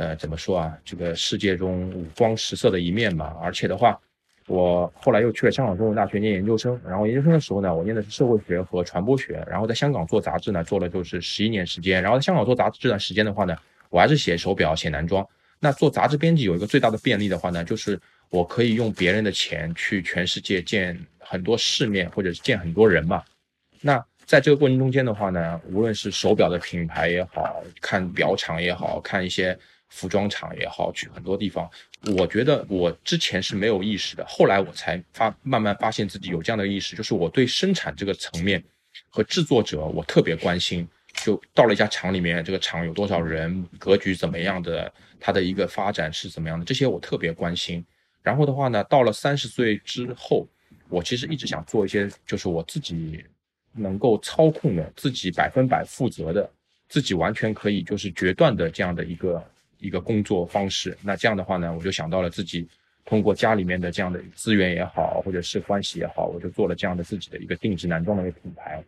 [0.00, 0.78] 呃，怎么说啊？
[0.84, 3.34] 这个世界中五光十色的一面嘛。
[3.42, 3.98] 而且的话，
[4.46, 6.80] 我后来又去了香港中文大学念研究生。
[6.86, 9.44] 然后研究生的时候呢，我念的是社会学和传播学。
[9.50, 12.00] 然后在香港做杂志呢，做了就是十一年时间。
[12.00, 13.56] 然后在香港做杂志这段时间的话呢，
[13.90, 15.26] 我还是写手表、写男装。
[15.58, 18.00] 那做杂志编辑有一个最大的便利的话呢，就是
[18.30, 20.96] 我可以用别人的钱去全世界见
[21.28, 23.22] 很多世面，或者是见很多人嘛。
[23.80, 29.56] 那在这个过程中间的话呢，无论是手表的品牌也好看表厂也好看一些
[29.88, 31.70] 服装厂也好，去很多地方，
[32.16, 38.62] 我觉得我之前是没有意识的，后来我才发慢慢发现自己有这样的意识，就是我对生产这个层面
[39.08, 40.88] 和制作者我特别关心。
[41.24, 47.84] 就到了一家厂里面，这个厂有多少人，格局怎么样的，它的一个发展是怎么样的，这些我特别关心。
[48.22, 50.46] 然后的话呢，到了三十岁之后，
[50.88, 53.24] 我其实一直想做一些，就是我自己
[53.72, 56.50] 能够操控的，自己百分百负责的，
[56.88, 59.44] 自己完全可以就是决断的这样的一个
[59.78, 60.96] 一个工作方式。
[61.02, 62.66] 那这样的话呢，我就想到了自己
[63.04, 68.82] 通过家里面的这样的资源也好，或者是关系也好，我就做了这样的自己的一个定制男装的一个品牌。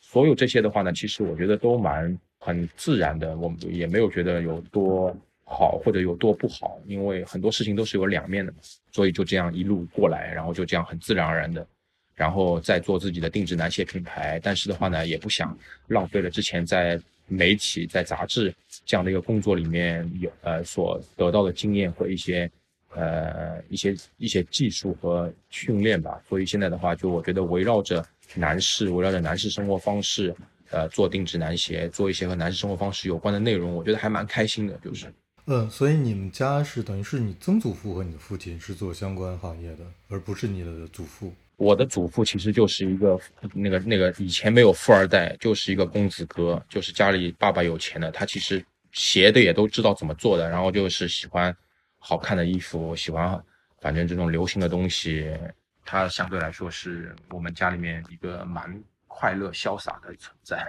[0.00, 5.16] 所有这些的话呢，其实我觉得都蛮很自然的，我们也没有觉得有多
[5.52, 8.58] 好或者有多不好，因为很多事情都是有两面的嘛，
[8.90, 11.66] 所以就这样一路过来，然后就这样很自然而然的，
[12.14, 14.40] 然后再做自己的定制男鞋品牌。
[14.42, 18.52] 但是的话呢，也不想浪费了之前在媒体、在杂志
[18.84, 22.50] 这样的一个工作里面有呃所得到的经验和一些
[22.94, 26.20] 呃一些一些技术和训练吧。
[26.28, 28.04] 所以现在的话，就我觉得围绕着。
[28.34, 30.34] 男士围绕着男士生活方式，
[30.70, 34.72] 呃，做定制男鞋，做一些和男士生活方式有关的内容，我觉得还蛮开心的。
[34.82, 35.12] 就是，
[35.46, 41.34] 嗯，所以你们家是等于是你曾祖父和你的父亲是做相关行业的，而不是你的祖父。
[41.56, 43.20] 我的祖父其实就是一个
[43.52, 51.54] 那个那个以前没有富二代，就是一个公子哥，就是家里爸爸有钱的，他其实鞋的也都知道怎么做的，然后就是喜欢
[51.98, 53.40] 好看的衣服，喜欢
[53.80, 55.36] 反正这种流行的东西。
[55.84, 60.64] 他相对来说是我们家里面一个蛮快乐潇洒的存在，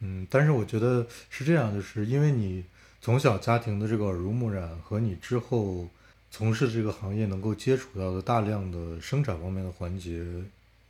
[0.00, 2.64] 嗯，但是我觉得是这样，就是因为你
[3.06, 5.88] 从小家庭的这个耳濡目染和你之后
[6.28, 10.24] 从事这个行业能够接触到的大量的生产方面的环节，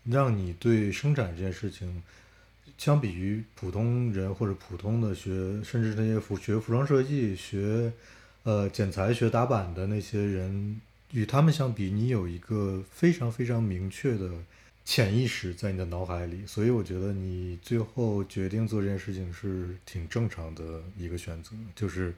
[0.05, 2.03] 让你对生产这件事情，
[2.79, 5.31] 相比于普通人或者普通的学，
[5.63, 7.93] 甚至那些服学服装设计、学
[8.45, 10.81] 呃剪裁、学打板的那些人。
[11.13, 14.31] 与他们相比，你有一个非常非常明确的
[14.87, 21.51] 潜意识在你的脑海里，所以我觉得你最后决定做这件事情是挺正常的一个选择。
[21.75, 22.15] 就是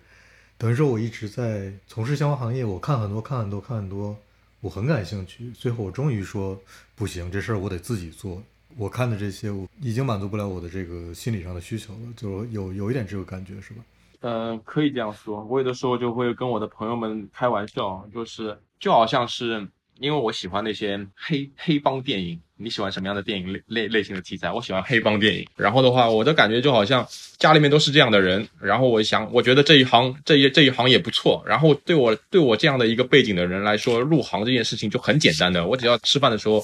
[0.58, 4.14] 等于说，我一直在从事相关行业，我看很多，看很多，看很多，
[4.60, 5.50] 我很感兴趣。
[5.52, 6.60] 最后我终于说，
[6.94, 8.42] 不行，这事儿我得自己做。
[8.76, 13.82] 我看的这些，我已经满足不了我的这个心理上的需求了，就有有一点这个感觉，是吧？
[14.20, 15.42] 嗯，可以这样说。
[15.44, 19.66] 我有的时候就会跟我的朋友们开玩笑，就是就好像是
[19.98, 22.38] 因为我喜欢那些黑黑帮电影。
[22.58, 24.50] 你喜欢什么样的电影类类类型的题材？
[24.50, 25.46] 我喜欢黑帮电影。
[25.56, 27.06] 然后的话，我的感觉就好像
[27.38, 28.46] 家里面都是这样的人。
[28.60, 31.42] 然后我想，我觉得这一行这一这一行也不错。
[31.46, 35.66] 然后对我对我这样的一个背景的人来说，入行这件事情就很简单的。
[35.66, 36.62] 我只要吃饭的时候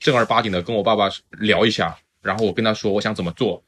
[0.00, 3.62] 正儿八经的跟我爸爸聊一下，然后我跟他说我想怎么做，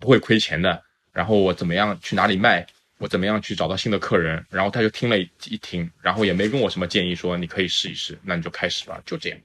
[0.00, 0.82] 不会亏钱的。
[1.12, 2.66] 然后我怎么样去哪里卖？
[2.98, 4.44] 我怎么样去找到新的客人？
[4.50, 9.38] 然后他就听了一听，然后也没跟我什么建议，说你可以试一试，那你就开始吧，就这样。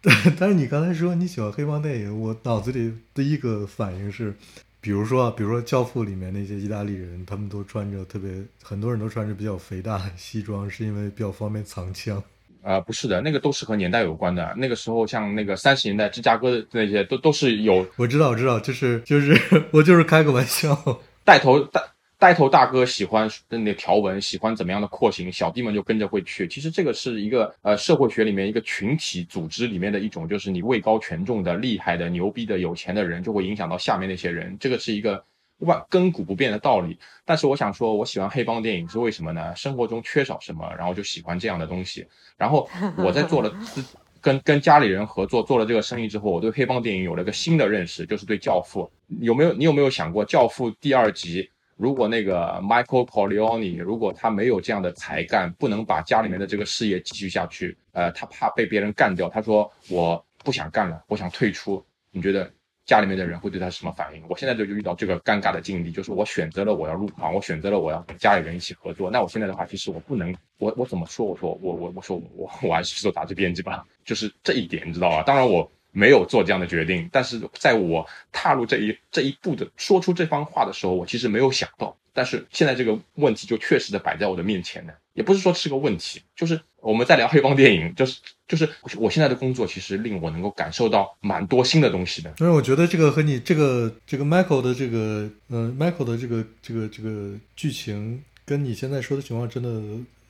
[0.00, 4.34] 对， 但是你刚才说你喜欢黑帮电影，我脑子里第一个反应是，
[4.80, 8.30] 比如说，比如说《教父》里面那些意大利人，他们都穿着特别，
[8.62, 12.22] 很多人都穿着比较肥大的西装，是因为比较方便藏枪。
[12.62, 14.54] 啊，不是的，那个都是和年代有关的。
[14.56, 17.86] 那个时候，像那个三十年代芝加哥的那些，都都是有。
[17.96, 19.40] 我知道，我知道，就是就是
[19.72, 21.80] 我就是开个玩笑，带头带。
[22.18, 26.48] 带头大哥喜欢的那条纹，喜欢怎么样的廓形，小弟们就跟着会去。
[26.48, 34.56] 其实这个是一个呃社会学里面一个群体组织里面的一种，就是你位高权重的、厉害的、牛逼的、有钱的人，就会影响到下面那些人。
[34.58, 35.24] 这个是一个
[35.58, 36.98] 万亘古不变的道理。
[37.24, 39.54] 但是我想说，我喜欢黑帮电影是为什么呢？
[39.54, 42.04] 生活中缺少什么，然后就喜欢这样的东西。
[42.36, 43.54] 然后我在做了
[44.20, 51.48] 跟跟家里人合作做了这个生意之后，我对黑帮电影有了个新的认识，就是对《教父》有没有你有没有想过，《教父》第二集？
[51.78, 61.80] 如果那个 Michael Corleone 如果他没有这样的才干，不能把家里面的这个事业继续下去，呃，他怕被别人干掉，他说我不想干了，我想退出。
[62.10, 62.50] 你觉得
[62.84, 64.24] 家里面的人会对他什么反应？
[64.28, 69.08] 我现在就就遇到这个尴尬的境地，就是我选择了我要入行，我选择了我要跟家里人一起合作。
[69.08, 71.24] 那我现在的话，其实我不能，我我怎么说？
[71.24, 73.86] 我说我我我说我我还是去做杂志编辑吧。
[74.04, 75.22] 就是这一点，你知道吧？
[75.22, 75.70] 当然我。
[75.98, 81.96] 没有做这样的决定，但是在我踏入这一这一步的说出这番话的时候，我其实没有想到。
[82.14, 92.34] 但是现在这个问题就确实的摆在我的面前呢，也不是说是个问题，就是我们在聊黑帮电影，就是就是我现在的工作其实令我能够感受到蛮多新的东西的。
[92.36, 99.68] 所以我觉得这个和你这个这个 Michael 的这个呃 Michael 的这个这个这个剧情跟你现在说的情况真的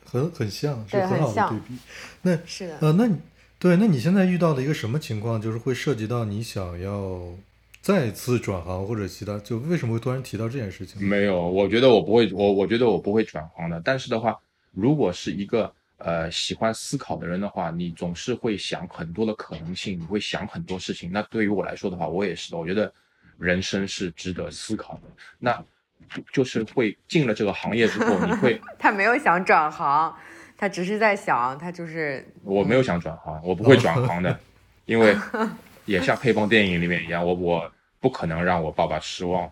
[0.05, 1.81] 很很像，是很好的对比。
[2.21, 3.17] 那是的，呃，那你
[3.59, 7.19] 对，那你现在遇到的一个什么情况，就是会涉及到你想要
[7.81, 11.05] 再次转行或者其他，就为什么会突然提到这件事情？
[11.05, 13.81] 没有，我觉得我不会，我我觉得我不会转行的。
[13.83, 14.33] 但是的话，
[14.71, 21.11] 如果是一个呃喜欢思考的人的话，你总是会想很多的可能性，你会想很多事情。
[21.11, 22.57] 那对于我来说的话，我也是的。
[22.57, 22.89] 我觉得
[23.37, 25.01] 人生是值得思考的。
[25.37, 25.61] 那
[26.31, 30.15] 就是会进了这个行业之后，你会， 他没有想转行，
[30.59, 34.37] 他只是在想，他就是我没有想转行，我不会转行的，
[34.85, 35.15] 因为
[35.85, 39.49] 也像黑帮电影里面一样，我我不可能让我爸爸失望，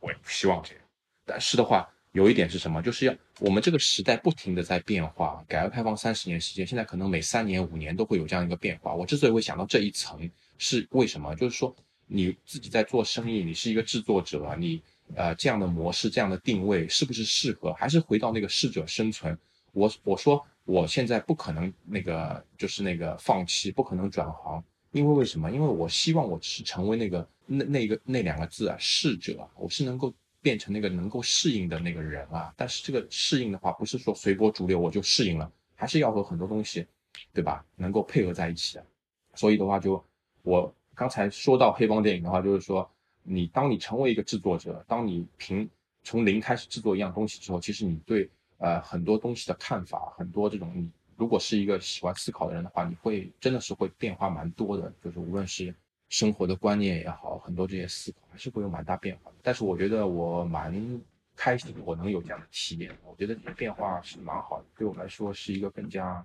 [0.00, 0.82] 我也不希望这样。
[1.24, 2.82] 但是的话，有一点是什么？
[2.82, 8.92] 就是要我们这个时代不停的在变化，改革开放三十年时间，现在可能每三年五年都会有这样一个变化。
[8.92, 11.32] 我之所以会想到这一层，是为什么？
[11.36, 11.72] 就是说
[12.08, 14.82] 你自己在做生意，你是一个制作者，你
[15.14, 17.72] 呃这样的模式、这样的定位是不是适合？
[17.74, 19.38] 还是回到那个适者生存？
[19.72, 25.50] 我我说我现在不可能那个就是那个放弃，不可能转行，因为为什么？
[25.50, 32.52] 因为我希望我是成为那个那那个那两个字啊，适者，我是能够变成那个能够适应的那个人啊。
[32.56, 36.86] 但是这个适应的话，不是说随波逐流我就适应了，还是要和很多东西，
[37.32, 37.64] 对吧？
[37.76, 38.86] 能够配合在一起的。
[39.34, 40.02] 所以的话就，
[40.42, 42.88] 我刚才说到黑帮电影的话，就是说，
[43.22, 45.68] 你当你成为一个制作者，当你凭
[46.02, 55.74] 从零开始制作一样东西之后，其实你对呃很多东西的看法，很多这种你如果是一个喜欢思考的人的话，你会真的是会变化蛮多的，就是无论是
[56.08, 59.36] 生活的观念也好，很多这些思考还是会有蛮大变化的。
[59.42, 61.00] 但是我觉得我蛮
[61.36, 66.24] 开心，我能有这样的体验，我觉得这些变化是蛮好的，对我来说是一个更加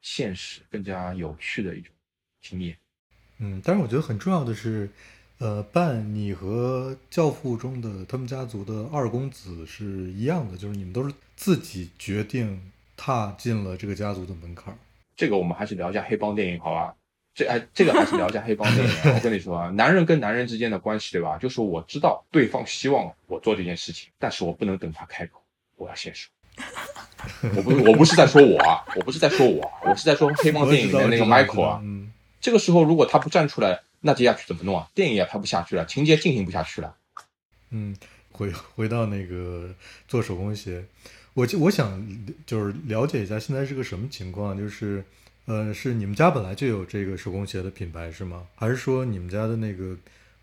[0.00, 1.94] 现实、更加有趣的一种
[2.40, 2.76] 经验。
[3.38, 4.90] 嗯，但是我觉得很重要的是，
[5.38, 14.76] 呃，伴你和《教父》中的他们家族的二公子是一样的，就是你们都是自己决定踏进了这个家族的门槛儿。
[15.16, 16.94] 这个我们还是聊一下黑帮电影，好吧？
[17.34, 18.94] 这哎，这个还是聊一下黑帮电影。
[19.14, 21.36] 我跟你说啊，男人跟男人之间的关系，对吧？
[21.38, 25.42] 就是我知道对方希望我做这件事情，但是我不能等他开口，
[25.76, 26.30] 我要先说。
[27.56, 31.80] 我不，我不是在说我啊，我不是在说我啊，我是在说黑帮电影里面那个 Michael 啊。
[31.82, 34.88] 嗯，这个时候如果他不站出来，那接下去怎么弄啊？
[34.94, 36.94] 电影也拍不下去了，情节进行不下去了。
[37.70, 37.96] 嗯，
[38.30, 39.74] 回回到那个
[40.06, 40.84] 做手工鞋，
[41.34, 42.06] 我就我想
[42.46, 45.04] 就是了解一下现在是个什么情况，就是
[45.46, 48.44] 呃，是你们家本来就有这个手工鞋的品牌是吗？
[48.54, 49.96] 还是说你们家的那个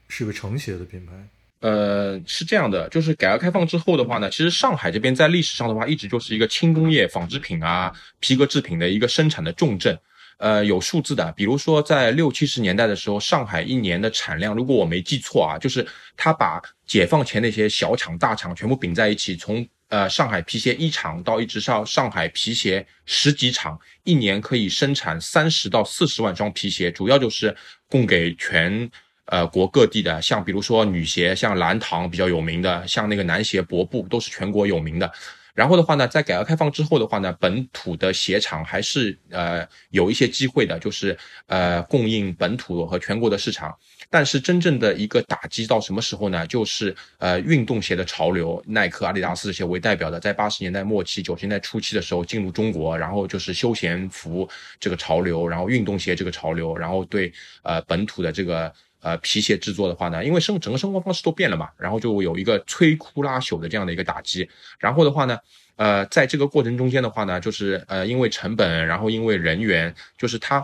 [0.08, 1.14] 是个成鞋的品牌？
[1.62, 9.98] 呃，是这样的，就是改革开放之后的话呢，其实上海这边在历史上的话，一直就是一个轻工业、纺织品啊、皮革制品的一个生产的重镇。
[10.38, 15.86] 呃，有数字的，比如说在六七十年代的时候，上海一年的产量，如果我没记错啊，就是
[16.18, 27.56] 他把解放前那些小厂、大厂全部并在一起，从呃上海皮鞋一厂到一直上上海皮鞋十几厂，一年可以生产三十到四十万双皮鞋，主要就是
[27.88, 28.90] 供给全。
[29.26, 35.10] 呃，国各地的，像比如说女鞋，像蓝塘比较有名的，像那个男鞋博布都是全国有名的。
[35.54, 43.74] 然后的话呢，在改革开放之后的话呢，本土的鞋厂还是呃有一些机会的，就是呃供应本土和全国的市场。
[44.12, 46.46] 但是真正的一个打击到什么时候呢？
[46.46, 54.48] 就是呃运动鞋的潮流，耐克、阿迪达斯这些为代表的，在八十年代末期、九十年代初期的时候进入中国，然后就是休闲服
[54.80, 58.72] 这个潮流，然后运动鞋这个潮流，然后对呃本土的这个。
[59.04, 64.48] 呃，皮鞋制作的话呢，因为生整个生活方式都变了嘛，然后就有一个摧枯拉朽的这样的一个打击。
[64.78, 65.36] 然后的话呢，
[65.76, 70.64] 呃，在这个过程中间的话呢，就是呃，因为成本，然后因为人员，就是他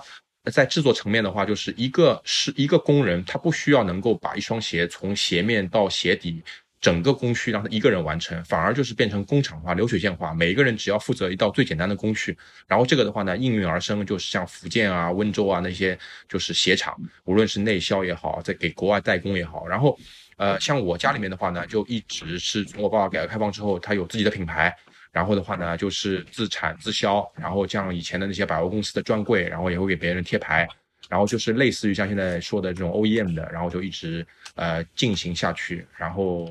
[0.49, 6.43] 在制作层面的话，就是一个是一个工人，他不需要能够把一双鞋从鞋面到鞋底。
[6.79, 12.37] 整个工序让他一个人完成，反而就是变成工厂化、流水线化，每一个人只要负责一道最简单的工序。
[12.67, 15.97] 然后这个的话呢，应运而生，就是像福建啊、温州啊那些
[16.29, 19.65] 就是鞋厂，无论是内销也好，在给国外代工也好。
[19.67, 19.97] 然后，
[20.37, 24.73] 呃，像我家里面的话呢，就一直是从我爸爸改革开放之后，他有自己的品牌，
[25.17, 30.67] 然后的话呢，就是自产自销，然后像以前的那些百货公司的专柜，然后也会给别人贴牌。
[31.09, 36.47] 然后就是类似于像现在说的这种 OEM 的，然后就一直呃进行下去，然后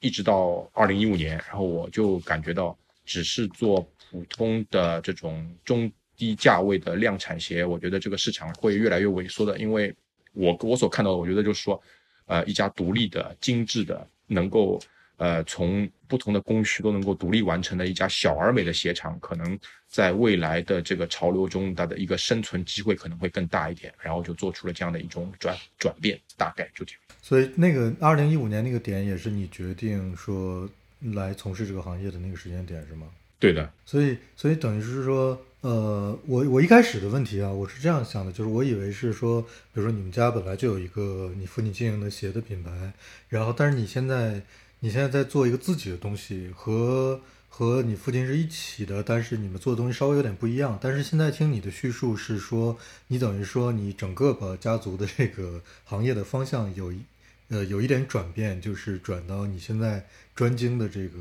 [0.00, 9.94] 一直到二零一五年，然后我就感觉到只是做普通的这种中低价位的量产鞋，我觉得这个市场会越来越萎缩的，因为
[10.32, 11.80] 我我所看到的，我觉得就是说，
[12.26, 14.80] 呃，一家独立的、精致的，能够
[15.16, 19.58] 呃从不同的工序都能够独立完成的一家小而美的鞋厂，可能
[19.88, 27.00] 在未来的这个潮流中，它的一个生存机会可能会更大一点，然后就做出了这样的一种转转变，大概就这样。
[27.22, 30.68] 所以那个二零一五年那个点也是你决定说
[31.14, 33.06] 来从事这个行业的那个时间点是吗？
[33.40, 42.92] 对的，所以所以等于是说，呃，我我一开始的问题啊，我是这样想的，就是我以为是说，比如说你们家本来就有一个你父亲经营的鞋的品牌，
[43.28, 44.40] 然后但是你现在
[44.84, 47.18] 你现在在做一个自己的东西，和
[47.48, 50.78] 和你父亲是一起的，但是你们做的东西稍微有点不一样。
[50.78, 52.76] 但是现在听你的叙述是说，
[53.06, 57.00] 你等于说你整个把家族的这个行业的方向有一
[57.48, 60.04] 呃有一点转变，就是转到你现在
[60.34, 61.18] 专精的这个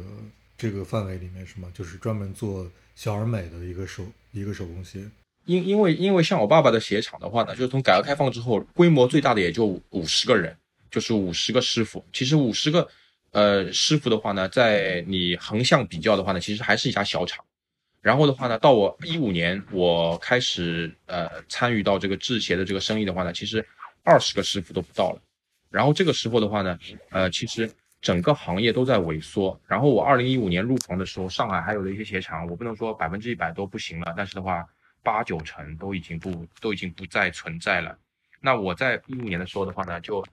[0.57, 1.69] 这个范围里面是吗？
[1.73, 4.03] 就是专门做小而美的一个手
[4.33, 5.05] 一个手工鞋。
[5.45, 10.53] 因因为因为像我爸爸的鞋厂的话呢，就是从改革开放之后，规模最大的也就五十个人，
[10.91, 12.03] 就是五十个师傅。
[12.11, 12.85] 其实五十个。
[13.33, 17.43] 呃，师傅的话呢，在你横向比较的话呢，其实还是一家小厂。
[17.99, 23.65] 然后的话呢，到我一五年我开始呃参与到这个制鞋的这个生意的话呢，其实
[24.03, 25.21] 二十个师傅都不到了。
[25.71, 26.77] 然后这个时候的话呢，
[27.09, 27.67] 呃，其实
[28.01, 29.59] 整个行业都在萎缩。
[29.65, 34.63] 然后我二零一五年入行的时候，上海还有的一些鞋厂，我不能说百分之一百都不行了，但是的话，
[35.01, 37.97] 八九成都已经不都已经不再存在了。
[38.39, 40.23] 那我在一五年的时候的话呢，就。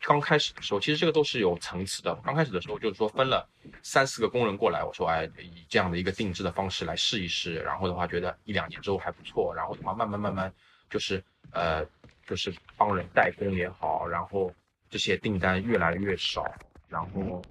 [0.00, 2.14] 刚开始的时候，其实这个都是有层次的。
[2.16, 3.48] 刚开始的时候，就是说分了
[3.82, 7.54] 三四个工人过来，我说哎，以这样的一个定制的方式来试一试。
[7.60, 9.54] 然后的话，觉得一两年之后还不错。
[9.54, 10.52] 然后的话，慢慢慢慢
[10.90, 11.82] 就是呃，
[12.26, 14.54] 就是帮人代工也好，然后
[14.90, 16.44] 这些订单越来越少。
[16.88, 17.42] 然后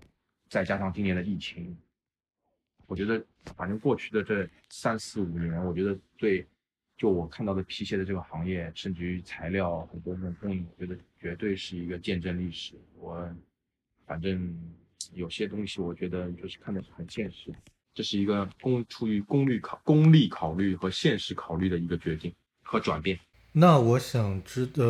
[0.47, 1.75] 再加上今年的疫情，
[2.85, 3.19] 我觉得
[3.57, 6.47] 反正过去的这三四五年，我觉得对。
[7.01, 12.75] 就我看到的皮鞋的这个行业，甚至于材料很多这种供应，我觉得绝对是一个见证历史。
[12.99, 13.27] 我
[14.05, 14.55] 反正
[15.11, 17.51] 有些东西，我觉得就是看的是很现实，
[17.95, 22.31] 这是一个功出于功率考功利考虑和现实考虑的一个决定
[22.61, 23.19] 和转变。
[23.51, 24.83] 那我想知道。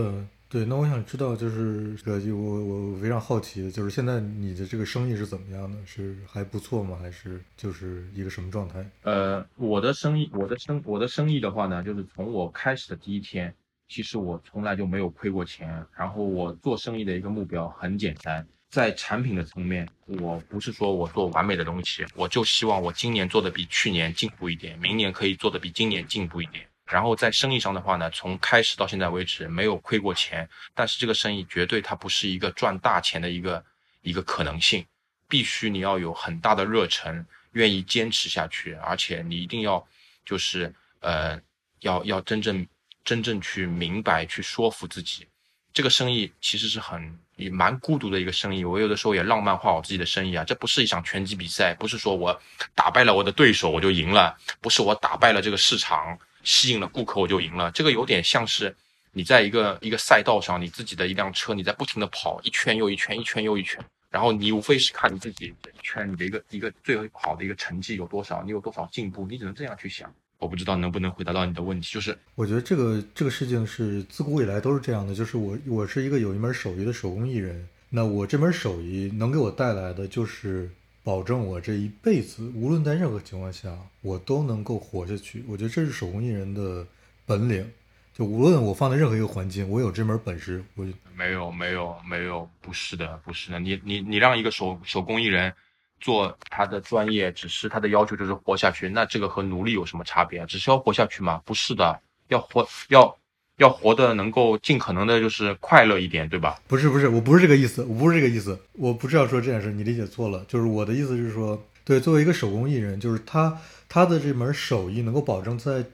[0.52, 5.78] 对，那我想知道，就是这个，我我非常好奇，就是现在你的这个生意是怎么样的？
[5.86, 6.98] 是还不错吗？
[7.02, 8.86] 还是就是一个什么状态？
[9.04, 13.56] 呃，我的生意，我的生我的生意的话呢，就是从我开始的第一天，
[13.88, 15.86] 其实我从来就没有亏过钱。
[15.96, 26.68] 然后我做生意的一个目标很简单，在产品的层面，我不是说我做完美的东西，我就希望我今年做的比去年进步一点，明年可以做的比今年进步一点。
[26.92, 33.64] 然后在生意上的话呢，从开始到现在为止没有亏过钱，但是这个生意绝对它不是一个赚大钱的一个
[34.02, 34.86] 一个可能性，
[35.30, 39.88] 必须你要有很大的热忱，愿意坚持下去，而且你一定要
[40.26, 41.40] 就是呃
[41.80, 42.68] 要要真正
[43.06, 45.26] 真正去明白去说服自己，
[45.74, 48.66] 这个生意其实是很也蛮孤独的一个生意。
[48.66, 52.38] 我有的时候也浪漫化我自己的生意啊，这不是一场拳击比赛，不是说我
[52.76, 56.20] 打败了我的对手我就赢了，不是我打败了这个市场。
[56.44, 57.70] 吸引了顾客，我就赢了。
[57.72, 58.76] 这个有点像是
[59.12, 63.84] 你在一个一个赛道上，你自己的一辆车，你在不停的跑，一圈又一圈，一圈又一圈。
[64.10, 70.14] 然后你无非是看你自己一圈你的一个一个最好的一个成绩有多少，你有多少进步，你只能这样去想。
[70.38, 80.70] 我不知道能不能回答到你的问题，就是我觉得这个这个事情是自古以来都是这样的，就是我我是一个有一门手艺的手工艺人，那我这门手艺能给我带来的就是。
[81.04, 85.44] 保证我这一辈子，无论在任何情况下，我都能够活下去。
[85.48, 86.86] 我觉得这是手工艺人的
[87.26, 87.70] 本领。
[88.14, 93.60] 就无论我放在任何一个环境，我有这门本事，我就没有没有没有，不是的，不是的。
[93.60, 95.52] 你你你让一个手手工艺人
[96.00, 100.46] 做他的专业，只是他的要求就是活下去，那这个和奴隶有什么差别？
[100.46, 101.42] 只是要活下去吗？
[101.46, 103.18] 不是的，要活要。
[103.58, 106.60] 要活得能够尽可能的，就是快乐一点，对吧？
[106.68, 110.44] 不是不是，我不是这个意思，我不是这个意思，我不是要说这件事，你理解错了。
[110.48, 115.86] 就是我的意思是说，对，作为一个手工艺人，就是他他的这门手艺能够保证在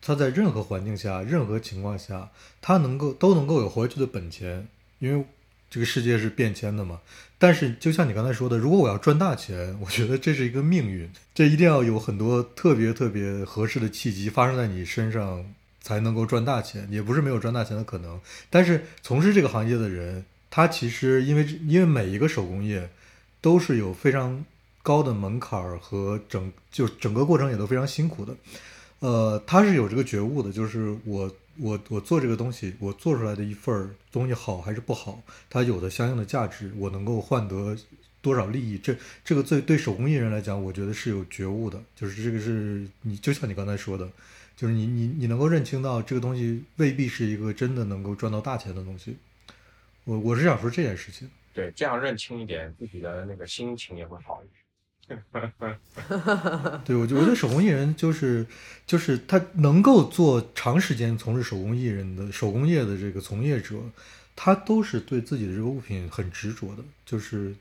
[0.00, 2.30] 他在任何环境下、任何情况下，
[2.62, 4.66] 他能够都能够有活下去的本钱，
[4.98, 5.24] 因为
[5.68, 7.00] 这个世界是变迁的嘛。
[7.38, 15.44] 但是就像你刚才说的，如果我要赚大钱，我觉得这是一个命运，这一定要有很多特别特别合适的契机发生在你身上。
[15.80, 18.20] 才能够赚大钱，也不是没有赚大钱的可能。
[18.50, 22.90] 但是从事这个行业的人，他其实因为因为每一个手工业
[23.40, 24.44] 都是有非常
[24.82, 28.34] 高的门槛儿和整就整个过程也都非常辛苦的。
[28.98, 37.76] 呃，他是有这个觉悟的，就是我我我做这个东西，我做出来的一份东西好还是不好，它有的相应的价值，我能够换得
[38.20, 38.76] 多少利益？
[38.76, 41.80] 这这个对对手工艺人来讲，我觉得是有觉悟的。
[41.96, 44.06] 就是这个是你就像你刚才说的。
[44.60, 49.16] 就是你你你能够认清到这个东西未必是一个真的能够赚到大钱的东西，
[50.04, 51.30] 我我是想说这件事情。
[51.54, 55.22] 对，这样认清一点，自己的那个心情也会好一点。
[56.84, 58.46] 对，我觉得手工艺人就是
[58.86, 63.76] 就是他能够做长时间从事手工艺人的手工业的这个从业者，
[64.36, 67.54] 他都是对自己的这个物品很执着的，就是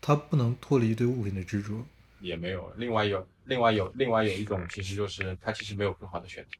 [0.00, 1.86] 他不能脱离对物品的执着。
[2.20, 2.72] 也没有。
[2.76, 6.50] 另外有，另外有，另外有一种，其实就是他其实没有更好的选择。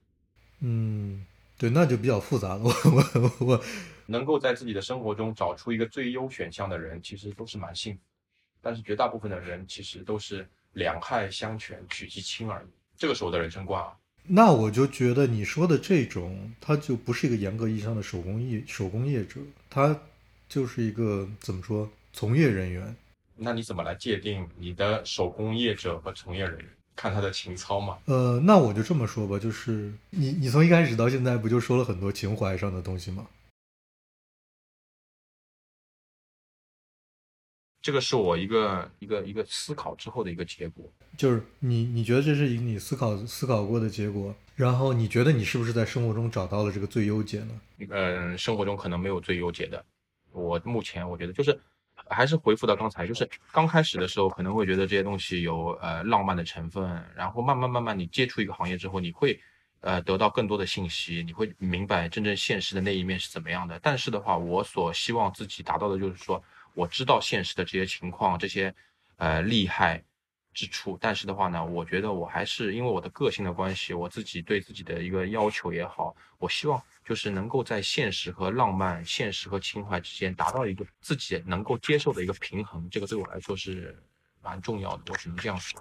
[0.60, 1.24] 嗯，
[1.58, 2.60] 对，那就比较复杂了。
[2.62, 2.72] 我
[3.20, 3.64] 我我
[4.06, 8.00] 能够在自己的生活中找出一个最优选项的人，其实都是蛮幸福。
[8.60, 12.66] 但是绝大部分的人其实都是两害相权取其轻而已。
[12.96, 13.92] 这个是我的人生观啊。
[14.26, 20.00] 那我就觉得你说的这种，他就不是一个严格意义上的手工艺手工业者，他
[20.48, 22.96] 就是一个怎么说从业人员。
[23.36, 26.68] 那你怎么来界定你的手工业者和从业人员？
[26.96, 27.98] 看他的情操嘛。
[28.04, 33.26] 呃，那我就这么说吧，就是你你从一开始到现在不就说了很多情怀上的东西吗？
[37.82, 47.60] 这个是我一个一个一个思考之后的一个结果，就是你你觉得这是你思考思考过的结果，然后你觉得你是不是在生活中找到了这个最优解呢？
[47.90, 49.84] 嗯，生活中可能没有最优解的，
[50.30, 51.60] 我目前我觉得就是
[52.08, 59.40] 还是回复到刚才，就是刚开始的时候可能会觉得这些东西有呃浪漫的成分，然后慢慢慢慢你接触一个行业之后，你会
[59.80, 63.78] 呃得到更多的信息，你会明白真正现实的那一面是怎么样的。
[63.82, 66.42] 但是的话，我所希望自己达到的就是说。
[66.76, 68.74] 我知道现实的这些情况，这些
[69.18, 70.02] 呃厉害
[70.54, 83.94] 之处，但是的话呢，我觉得我还是因为我的个性的关系，我自己对自己的一个要求也好，我希望就是能够在现实和浪漫、现实和情怀之间达到一个自己能够接受的一个平衡，这个对我来说是
[84.42, 85.78] 蛮重要的，我只能这样说。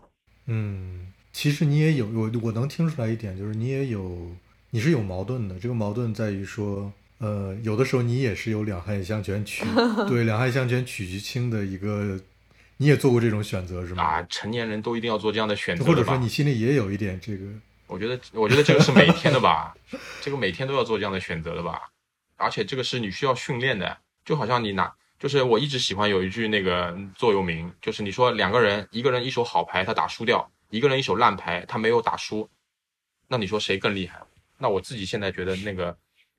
[0.47, 4.36] 嗯，其实你也有我我能听出来一点，就是你也有
[4.71, 6.91] 你是有矛盾的，这个矛盾在于说。
[7.19, 9.63] 呃，有的时候你也是有两害相权取
[10.09, 12.19] 对两害相权取其轻的一个，
[12.84, 14.03] 你也做过这种选择是吗？
[14.03, 17.45] 啊，成年人都一定要做这样的选择，或者说你心里也有一点这个？
[17.88, 19.73] 我觉得，我觉得这个是每天的吧，
[20.19, 21.81] 这个每天都要做这样的选择的吧，
[22.36, 32.49] 而且这个是你需要训练的，就好像你拿，就是我一直喜欢有一句那个座右铭，就是你说两个人，一个人一手好牌他打输掉，一个人一手烂牌他没有打输，
[33.29, 34.19] 那你说谁更厉害？
[34.57, 35.95] 那我自己现在觉得那个。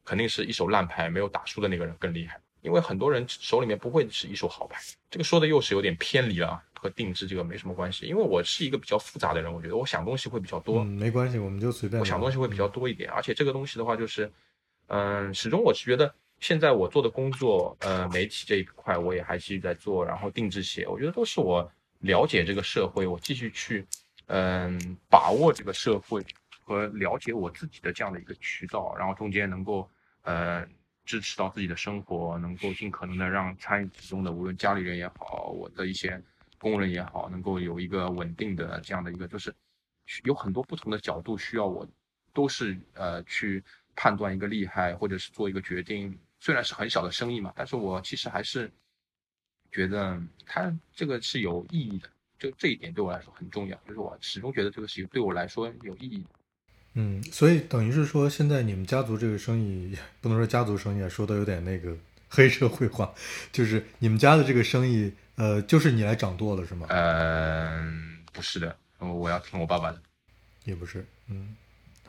[0.07, 4.81] 肯定是一手烂牌没有打输的那个人更厉害，因为很多人手里面不会是一手好牌。
[5.11, 8.07] 这个说的又是有点偏离了，和定制这个没什么关系。
[8.07, 10.81] 因为我是一个比较复杂的人，我觉得我想东西会比较多。
[10.81, 12.01] 嗯，没关系，我们就随便。
[12.01, 14.33] 我想东西会比较多一点，而且这个东西的话，就是，
[14.87, 23.87] 嗯，始终我是觉得现在我做的工作，呃，媒体这一块我也还继续在做，然后定制鞋，我觉得都是我了解这个社会，我继续去，
[24.27, 26.25] 嗯，把握这个社会。
[26.67, 29.87] 和了解我自己的这样的一个渠道，然后中间能够
[30.23, 30.67] 呃
[31.05, 36.20] 支持到自己的生活，能够尽可能的让参与其中的无论家里人也好，我的一些
[36.59, 39.55] 工人也好，能够有一个稳定的这样的一个，就是
[40.24, 41.86] 有很多不同的角度需要我，
[42.32, 43.62] 都是呃去
[43.94, 48.72] 判断一个厉害或者是做一个决定，虽然是很小的生意嘛，但是我其实还是
[49.70, 56.26] 觉得它这个是有意义的，就这一点对我来说很重要，就是我始终觉得这个事情对我来说有意义。
[56.95, 61.97] 嗯，所以等于是说，现在你们家族这个生意 不能说家族生意啊，说的有点那个
[62.30, 63.12] 黑社会化，
[63.53, 66.86] 就是你们家的这个生意，呃，就是你来掌舵了，是吗？
[66.90, 70.01] 嗯，不是的，我要听我爸爸的。
[70.64, 71.55] 也不是，嗯，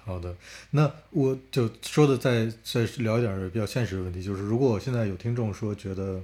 [0.04, 0.36] 好的，
[0.72, 6.22] 那我就说的再再聊一点比较现实的问题，就是如果我现在有听众说觉得，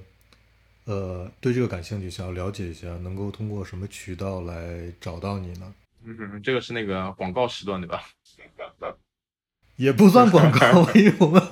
[0.84, 5.74] 呃，对这个感兴趣，想要了解一下，能够通过什么渠道来找到你呢？
[6.04, 8.02] 嗯，这个是那个广告时段对吧？
[9.76, 11.42] 也不算广告， 因为我们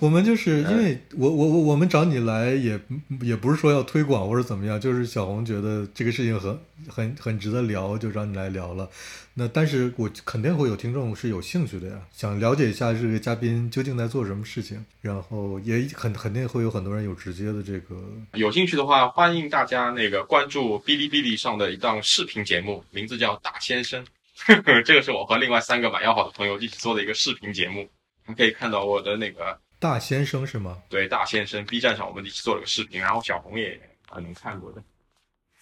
[0.00, 2.80] 我们就是因为我我我我们找你来也
[3.20, 8.88] 也不是说要推广或者怎么样，就是小红觉得这个事情很很很值得聊，就找你来聊了。
[9.34, 17.94] 那但是我肯定会有听众是有兴趣的呀，想了解一下这个嘉宾究竟在做什么事情，然后也很肯定会有很多人有直接的这个
[18.32, 24.02] 有兴趣的话，欢迎大家那个关注哔哩哔哩上的一档视频节目，名字叫大先生。
[24.84, 27.88] 这个是我和另外三个蛮要好的朋友一起做的一个视频节目，
[28.26, 30.78] 你可以看到我的那个大先生是吗？
[30.88, 34.82] 对，大先生 B 站上我们一起做了个视频，然后小红也可能看过的，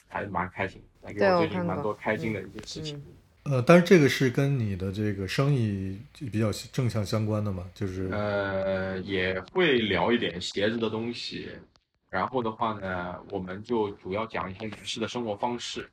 [0.09, 0.83] 还是蛮开心，
[1.17, 3.01] 给我最近蛮多开心的一些事情。
[3.45, 6.01] 呃，但是这个是跟你的这个生意
[6.33, 7.65] 比较正向相关的嘛？
[7.75, 11.49] 就是呃，也会聊一点鞋子的东西，
[12.11, 15.89] 然后的话呢，我们就主要讲一些女士的生活方式，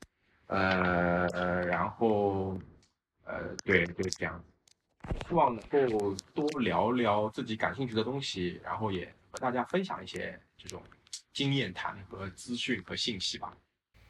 [0.48, 2.58] 呃呃，然后。
[3.32, 4.44] 呃，对，就是这样。
[5.28, 10.84] 希望能够多聊聊自己感兴趣的东西，然后也和大家分享一些这种
[11.34, 13.56] 经验谈和资讯和信息吧。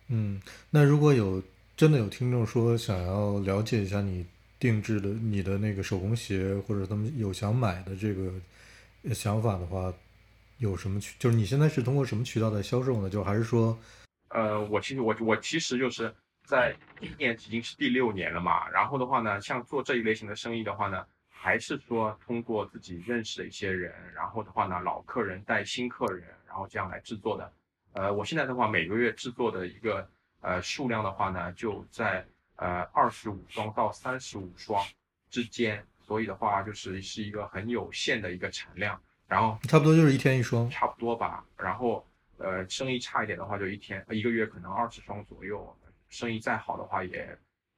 [0.08, 0.42] 嗯，
[0.72, 1.42] 那如果有
[1.78, 4.26] 真的有听众说想要了解一下你
[4.60, 8.34] 定制的你的那个手工鞋，或者他们有想买的这个
[9.14, 9.94] 想法的话，
[10.58, 11.16] 有什么渠？
[11.20, 13.10] 就是你现在是通过什么渠道在销售呢？
[13.10, 13.78] 就还是说，
[14.30, 16.12] 呃，我其实我我其实就是。
[16.52, 18.68] 在今年已经是第六年了嘛。
[18.68, 27.54] 然后的话呢，像做这一类型的生意的话呢，还是说通过自己认识的一些人，然后的话呢，老客人带新客人，然后这样来制作的。
[27.94, 30.06] 呃，我现在的话，每个月制作的一个
[30.42, 32.26] 呃数量的话呢，就在
[32.58, 34.84] 呃二十五双到三十五双
[35.30, 39.02] 之间，所以的话就是是一个很有限的一个产量。
[39.26, 41.46] 然后差不多就是一天一双，差不多吧。
[41.58, 42.06] 然后
[42.38, 45.74] 呃，生意差一点的话，就一天一个月可能二十双左右。
[46.12, 47.36] 生意再好的话，也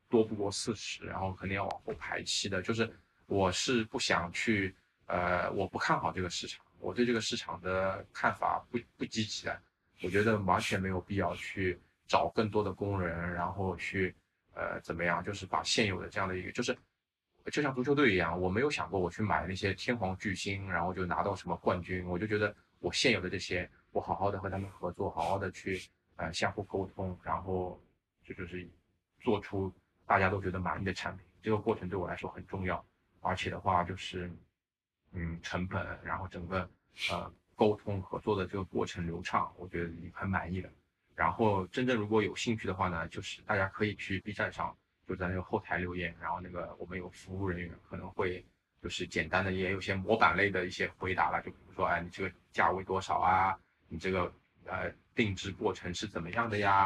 [0.09, 1.05] 多不过四十。
[1.05, 2.61] 然后肯定要往后排期的。
[2.61, 2.93] 就是
[3.27, 4.75] 我是不想去
[5.05, 9.61] 呃，我不看好这个市场，我对这个市场的看法不不积极的。
[10.01, 14.13] 我觉得完全没有必要去找更多的工人，然后去
[14.53, 16.77] 呃怎么样，就是把现有的这样的一个，就是
[17.51, 22.05] 就像足球队一样，我没有想过我去买那些天皇巨星，然后就拿到什么冠军。
[22.05, 25.81] 我就觉得我现有的这些，我好好的和他们合作，好好的去
[26.17, 27.81] 呃相互沟通，然后
[28.25, 28.67] 这就是
[29.19, 29.73] 做出
[30.05, 31.25] 大家都觉得满意的产品。
[31.41, 32.85] 这个过程对我来说很重要，
[33.21, 34.31] 而且的话就是
[35.11, 36.69] 嗯成本，然后整个
[37.11, 37.33] 呃。
[37.55, 40.67] 沟通合作的这个过程流畅，我觉得已经很满意的。
[41.15, 44.75] 然后真正如果有兴趣的话呢，就是大家可以去 B 站上，
[45.07, 48.43] 就在那个后台留言，然后那个我们有服务人员可能会
[48.81, 53.55] 就是简单的也有些模板类的一些回答了，就比如说，哎，你这个价位多少啊？
[53.87, 54.33] 你这个
[54.65, 56.83] 呃定制过程是怎么样的呀？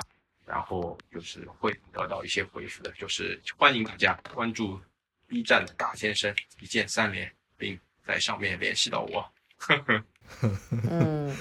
[0.47, 2.89] 然后就是会得到一些回复的。
[2.97, 4.79] 就是欢迎大家关注
[5.27, 9.23] B 站的大先生一键三连，并在上面联系到我。
[9.57, 10.03] 呵呵。
[10.89, 11.35] 嗯，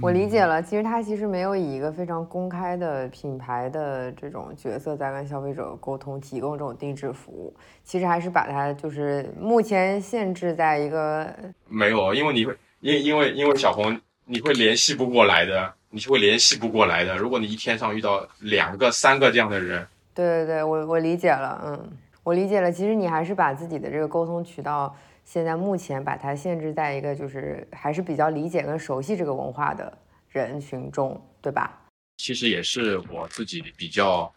[0.00, 0.62] 我理解了。
[0.62, 7.54] 其实他其实没有以一个非常公开的品牌的这种角色在跟消费者沟通，提供这种定制服务。
[7.84, 11.32] 其实还是把它就是目前限制在一个
[11.68, 17.16] 没有，因为你会因因为因为小红你会联系不过来的，你是会联系不过来的。
[17.16, 22.70] 如果你一天上遇到两个、三个这样的人，对对对，我我理解了，嗯，我理解了。
[22.70, 24.96] 其实你还是把自己的这个沟通渠道。
[25.24, 29.92] 现在目前把它限制在一个就是还是比较理解跟熟悉这个文化的
[30.30, 31.70] 人群中，对吧？
[32.16, 34.32] 其实也是我自己比较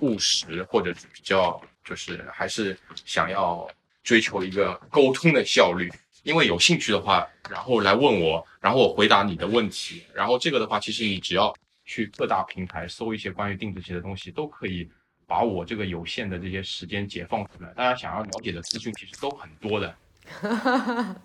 [0.00, 3.68] 务实，或者比较就是还是想要
[4.04, 5.90] 追求一个沟通的效率。
[6.26, 10.02] 因为有兴趣的话，然后来问我，然后我回答你的问题。
[10.12, 11.54] 然后这个的话，其实你只要
[11.84, 14.90] 去各大平台搜一些关于定制鞋的东西，都可以
[15.24, 17.72] 把我这个有限的这些时间解放出来。
[17.76, 19.94] 大家想要了解的资讯其实都很多的。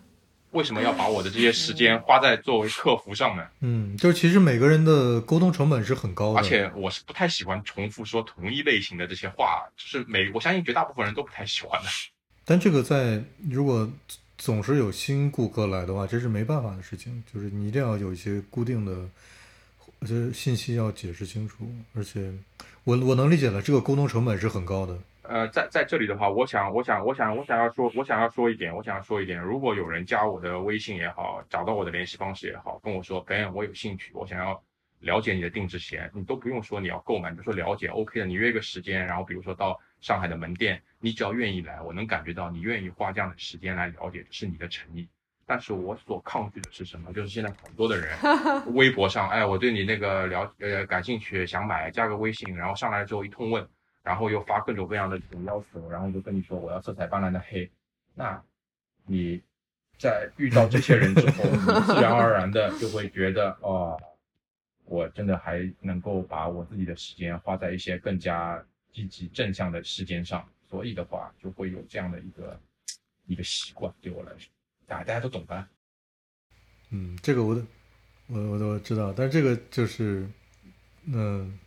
[0.52, 3.48] 为什么要把我的这些时间花在作为客服上呢？
[3.62, 11.88] 嗯，就是其实每个人的沟通成本是很高的，而且我是不太喜欢重复说同一类型的这些话，就是每我相信绝大部分人都不太喜欢的。
[12.44, 13.90] 但这个在如果
[14.42, 19.08] 总是有新顾客来的话，这是没办法的事情，就是你一定要有一些固定的，
[20.00, 21.64] 我觉得信息要解释清楚，
[21.94, 22.34] 而且
[22.84, 24.98] 我我能理解了，这个沟通成本是很高的。
[25.22, 29.40] 呃，在在这里的话，我想，我想，我想，我想要说，我想要说一点，我想要说一点。
[29.40, 34.60] 如果有人加我的微信也好，找到我的联系方式也好，跟我说，Ben，我有兴趣，我想要
[35.02, 45.08] 了解你的定制鞋，你都不用说你要购买，就说了解，OK 的，你约个时间，然后比如说到上海的门店，你只要愿意来，我能感觉到你愿意花这样的时间来了解，是你的诚意。
[45.46, 47.14] 但是我所抗拒的是什么？
[47.14, 48.18] 就是现在很多的人，
[48.76, 53.66] 微博上，哎，我对你那个了呃感兴趣，想买，加个微信，然后上来之后一通问。
[54.04, 57.70] 然后又发各种各样的这种要求，然后就跟你说我要色彩斑斓的黑，
[58.16, 58.42] 那
[59.06, 59.40] 你
[60.00, 64.02] 在遇到这些人之后，你自然而然的就会觉得哦，
[64.86, 68.60] 我真的还能够把我自己的时间花在一些更加
[68.92, 72.60] 积极正向的时间上，所以的话就会有这样的一个
[73.28, 74.50] 一个习惯对我来说，
[74.88, 75.68] 大大家都懂吧？
[76.90, 77.66] 嗯，这个我都
[78.28, 80.28] 我我都知道，但是这个就是
[81.06, 81.58] 嗯。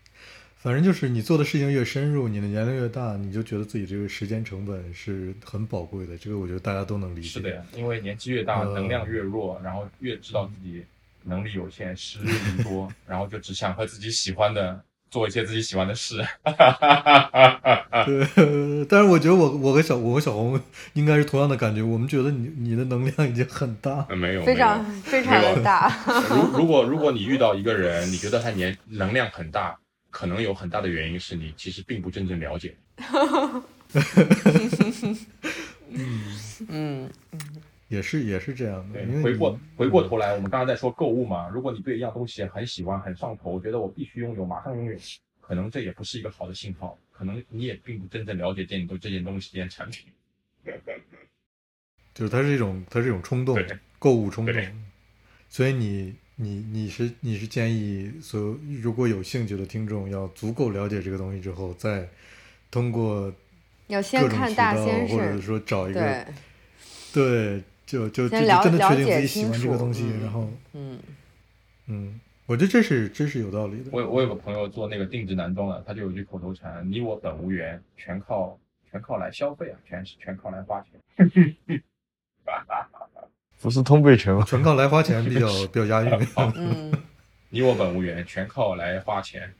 [0.56, 6.16] 反正就是你做的事情越深入，你的年龄越大，你就觉得自己这个时间成本是很宝贵的。
[6.16, 7.28] 这个我觉得大家都能理解。
[7.28, 10.82] 是的呀，因为年纪越大，能量越弱，然后越知道自己
[11.22, 14.82] 能力有限，时日无多， 然后就只想和自己喜欢的
[15.14, 16.16] 做一些自己喜欢的事。
[18.04, 20.60] 对， 但是我觉得我我和小我和小红
[20.94, 21.80] 应该是同样的感觉。
[21.80, 25.88] 我们觉得你你的能量已经很大，没有，非常非常的大。
[26.34, 29.78] 如如果如果你遇到一个人，你觉得他年能量很大。
[30.10, 32.76] 可能有很大的原因是你其实并不真正了解。
[33.12, 33.64] 嗯
[36.68, 37.40] 嗯嗯，
[37.94, 39.00] 也是也是这样的。
[39.22, 41.48] 回过回过头来，我们刚刚在说购物嘛。
[41.48, 44.98] 如果你对一样东西很喜欢、很上头，觉得我必须拥有，马上拥有，
[45.40, 46.98] 可能这也不是一个好的信号。
[47.12, 50.06] 可能你也并不真正了解这件这件东西、这件产品。
[52.14, 53.56] 就是它是一种，它是一种冲动，
[53.98, 54.54] 购物冲动。
[55.48, 62.08] 所以你你你是你是建议所有如果有兴趣的听众要足够了解这个东西之后，再
[62.70, 63.32] 通过
[63.86, 66.26] 要先看大先生，或者说找一个
[67.12, 70.98] 对，对，就就就真的确定自己喜欢这个东西，嗯然后嗯，
[71.86, 73.90] 嗯，我觉得这是这是有道理的。
[73.92, 78.58] 我我有个朋友做那个定制男装的，他就有句口头禅：“你我本无缘，全靠
[78.90, 81.82] 全靠来消费啊，全是全靠来花钱。
[83.60, 84.44] 不是通背拳吗？
[84.46, 86.26] 全靠来花钱比较 比较押韵。
[86.54, 86.92] 嗯，
[87.50, 89.52] 你我本无缘，全靠来花钱。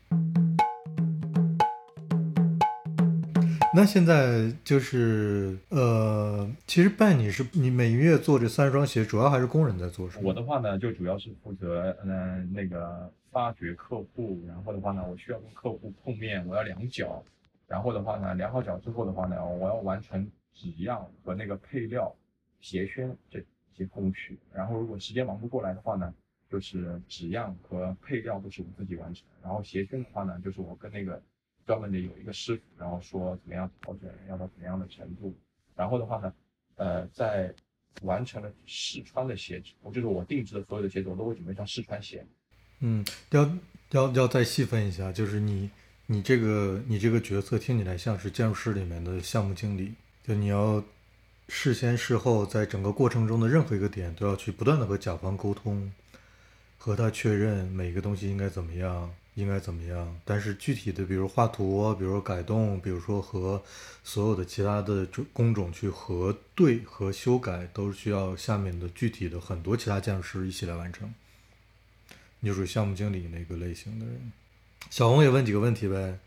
[3.76, 10.22] 那现在就是呃，其实办你是你每月做这三双鞋，主要还是工人在做，是吗？
[10.26, 17.24] 我的话呢，就主要是负责嗯、呃那个发掘客户，然后的话呢，我需要跟客户碰面，我要量脚，
[17.66, 22.14] 然后的话呢，量好脚之后的话呢，我要完成纸样和那个配料、
[22.60, 23.44] 鞋楦这
[23.76, 24.38] 些工序。
[24.52, 26.14] 然后如果时间忙不过来的话呢，
[26.48, 31.20] 就是纸样和配料都是我自己完成，然后鞋楦的话呢，就是我跟那个
[31.66, 35.34] 专门的有一个师傅，然后说怎么样调整，要到怎么样的程度。
[35.74, 36.32] 然后的话呢，
[36.76, 37.52] 呃，在
[38.02, 42.26] 完成了试穿的鞋子，我就是我定制的所有的鞋子，我都会准备上试穿鞋。
[42.80, 43.50] 嗯，要
[43.90, 45.70] 要要再细分一下，就是你
[46.06, 50.82] 你这个你这个角色听起来像是建筑师里面的项目经理，就你要
[51.48, 55.92] 事先事后在整个过程中的任何一个点都要去不断的和甲方沟通，
[56.76, 60.16] 和他确认每个东西应该怎么样，应该怎么样。
[60.24, 63.62] 但是具体的，比如画图，比如说改动，比如说和
[64.02, 71.12] 所有的其他的工种去核对和修改，都是需要下面的具体的很多其他建筑师一起来完成。
[72.40, 74.32] 你就属于项目经理那个类型的人。
[74.90, 76.18] 小红也问几个问题呗。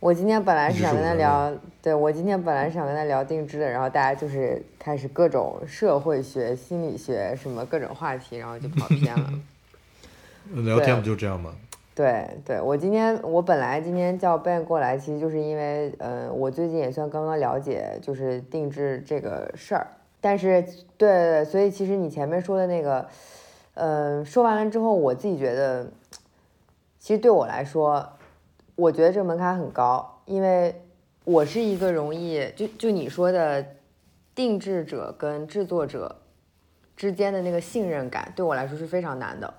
[0.00, 9.32] 我今天本来是想跟他聊，对我今天本来是想跟他聊定制的，然后大家就是开始各种社会学、心理学什么各种话题，然后就跑偏了。
[10.64, 11.54] 聊天不就这样吗？
[12.00, 19.86] 对对，我今天我本来今天叫 Ben 过来，其实就是因为，呃，我最近也算刚刚了解就是定制这个事儿，
[20.18, 20.62] 但是
[20.96, 23.06] 对对，所以其实你前面说的那个，
[23.74, 25.88] 呃，说完了之后，我自己觉得，
[26.98, 28.08] 其实对我来说，
[28.76, 30.74] 我觉得这门槛很高，因为
[31.24, 33.62] 我是一个容易就就你说的，
[34.34, 36.16] 定制者跟制作者
[36.96, 39.52] 之间的那个信任感，对我来说是非常难的。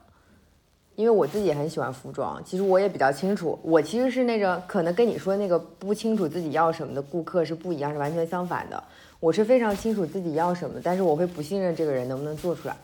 [0.96, 8.84] 因为我自己也很喜欢服装，其实我也比较清楚，我其实是那种可能跟你说那个不清楚自己要什么的顾客是不一样，是完全相反的。
[9.20, 12.76] 我是非常清楚自己要什么，但是我会不信任这个人能不能做出来，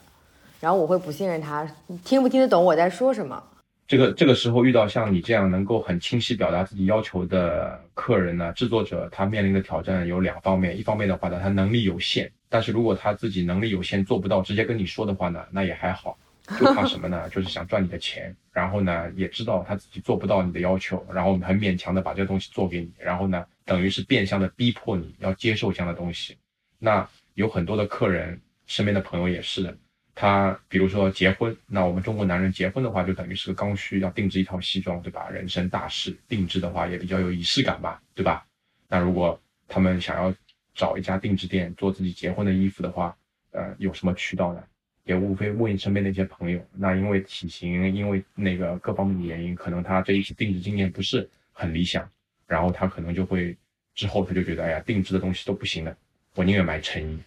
[0.59, 1.67] 然后我会不信任他
[2.05, 3.43] 听不听得懂我在说什么。
[3.87, 16.17] 这个这个时候遇到像你这样能够很清晰表达自己要求的客人呢，制作者他面临的挑战有两方面，一方面的话呢，他能力有限，但是如果他自己能力有限做不到，直接跟你说的话呢，那也还好。
[16.59, 17.27] 就怕什么呢？
[17.31, 26.37] 就是想赚你的钱，然后呢，也知道他自己做不到你的要求，然后很勉强的把这个东西做给你，然后呢，等于是变相的逼迫你要接受这样的东西。
[26.79, 29.77] 那有很多的客人，身边的朋友也是的，
[30.15, 35.29] 他比如说结婚，那我们中国男人结婚的话，就等于是个刚需，要定制一套西装，对吧？
[35.29, 38.45] 人生大事，定制的话也比较有仪式感吧，对吧？
[38.87, 40.33] 那如果他们想要
[40.73, 43.15] 找一家定制店做自己结婚的衣服的话，
[43.51, 44.63] 呃，有什么渠道呢？
[45.07, 52.07] 也无非问身边的一些朋友，那因为体型，因为那个各方面的原因，可能他这一次定制经验不是很理想，
[52.45, 53.55] 然后他可能就会
[53.95, 55.97] 之后他就觉得，哎呀，定制的东西都不行了，
[56.35, 57.17] 我宁愿买成衣，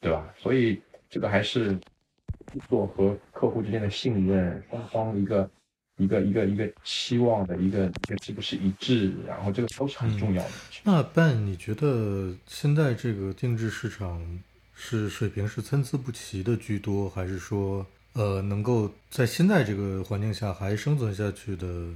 [0.00, 0.32] 对吧？
[0.38, 5.50] 所以这个还是制作和客户之间的信任，双方一个
[5.96, 10.50] 一个一个一个期望的一个一个是不是一致，然后这个都是很重要的。
[10.84, 14.40] 那 Ben，你觉得现在这个定制市场
[14.80, 21.86] 是水平是参差不齐的居多，还是说呃能够在现在这个环境下还生存下去的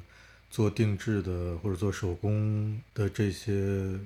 [0.51, 3.99] 做定制的或者做手工的这些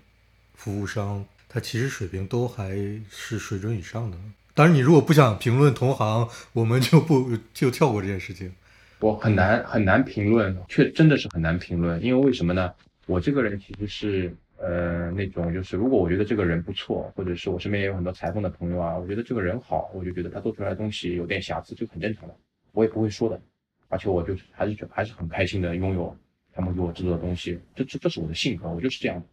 [0.54, 2.76] 服务商，它其实水平都还
[3.10, 4.18] 是水准以上的？
[4.54, 8.52] 当然，你如果不想评论同行，我们就不就跳过这件事情。
[9.00, 12.72] 我很难很难评论，确真的是很难评论，因为为什么呢？
[13.06, 22.34] 我这个人其实是呃那种就是，如果我觉得这个人不错，或者是我身边也有很多裁缝的朋友啊，我觉得这个人好，我就觉得他做出来的东西有点瑕疵，这个很正常的，
[22.72, 23.40] 我也不会说的，
[23.88, 26.16] 而且我就是还是觉还是很开心的拥有
[26.52, 29.26] 他们给我制作的东西，这这这是我的性格，我就是这样的。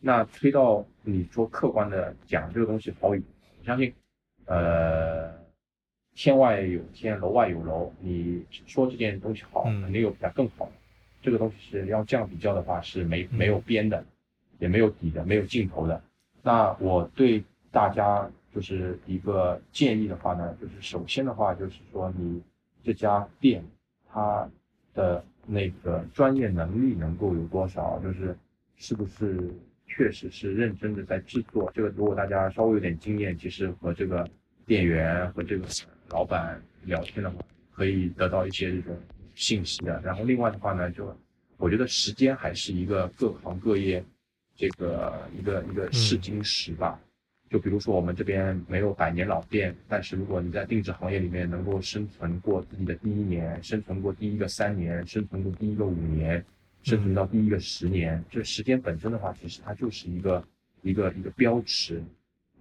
[0.00, 3.22] 那推到你说客观的讲这个东西好与，
[3.58, 3.92] 我相信，
[4.44, 5.32] 呃，
[6.14, 7.92] 天外有天，楼外有楼。
[8.00, 10.72] 你说这件东西好，嗯肯定有比它更好的。
[11.22, 14.04] 这个东西是要这样比较的话，是没没有边的，
[14.58, 16.02] 也没有底的，没有尽头的。
[16.42, 22.42] 那我对大家就是一个建议的话呢，就是首先的话就是说，你
[22.82, 23.64] 这家店
[24.08, 24.48] 它
[24.94, 28.36] 的那个专业能力能够有多少，就是
[28.76, 29.52] 是不是
[29.86, 31.70] 确实是认真的在制作。
[31.74, 34.28] 这个如果大家稍微有点经验，其实和这个
[34.64, 35.66] 店员和这个
[36.10, 37.36] 老板聊天的话，
[37.72, 38.96] 可以得到一些这种
[39.34, 40.00] 信息的。
[40.02, 41.14] 然后另外的话呢，就
[41.56, 44.02] 我觉得时间还是一个各行各业
[44.56, 46.98] 这个一个一个试金石吧。
[47.48, 56.44] 就比如说我们这边没有百年老店，但是如果你在定制行业里面能够生存过自己的第一年，生存过第一个三年，生存过第一个五年，
[56.82, 60.42] 生存到第一个十年，这时间本身的话，其实它就是一个
[60.82, 62.02] 一个一个标尺。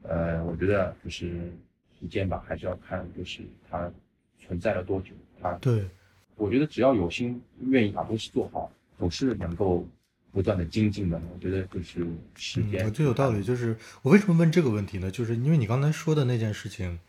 [0.04, 1.52] 呃，我觉得就是
[2.00, 3.92] 时间吧，还是要看就是它
[4.38, 5.16] 存在了多久。
[5.42, 5.84] 它对，
[6.36, 9.84] 我觉得只要有心，愿意把东西做好，总是能够。
[10.36, 12.06] 不断的精进的，我觉得就是
[12.36, 12.84] 时间。
[12.84, 15.10] 我觉得有道理，就是我为什么问这个问题呢？
[15.10, 17.00] 就是因为你刚才说的那件事情，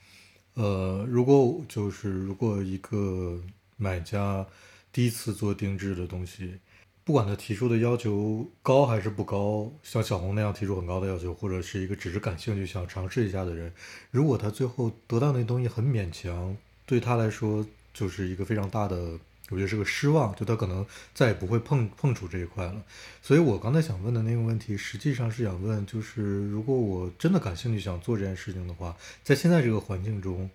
[0.54, 3.42] 呃，如果就是如果一个
[3.76, 4.46] 买家
[4.92, 6.54] 第一次做定制的东西，
[7.02, 13.72] 不管他提出的要求高还是不高，像小红那样提出很高的要求，或者是一个只是感兴趣想尝试一下的人，
[14.12, 16.56] 如果他最后得到那东西很勉强，
[16.86, 19.18] 对他来说就是一个非常大的。
[19.50, 20.84] 我觉得是个失望，就他可能
[21.14, 22.82] 再也不会碰碰触这一块了。
[23.22, 30.50] 所以我刚才想问的那个问题，实际上是想问，就是如果我真的感兴趣想做这件事情的话，在现在这个环境中，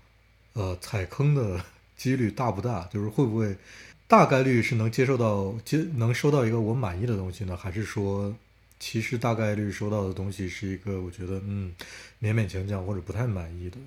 [0.54, 1.64] 呃，踩坑的
[1.96, 2.86] 几率大不大？
[2.92, 3.56] 就是会不会
[4.08, 7.56] 大概率是能接受到接能收到一个我满意的东西呢？
[7.56, 8.36] 还是说，
[8.78, 11.74] 其实大概率收到的东西是一个我觉得嗯
[12.22, 13.78] 勉勉强强或者不太满意的？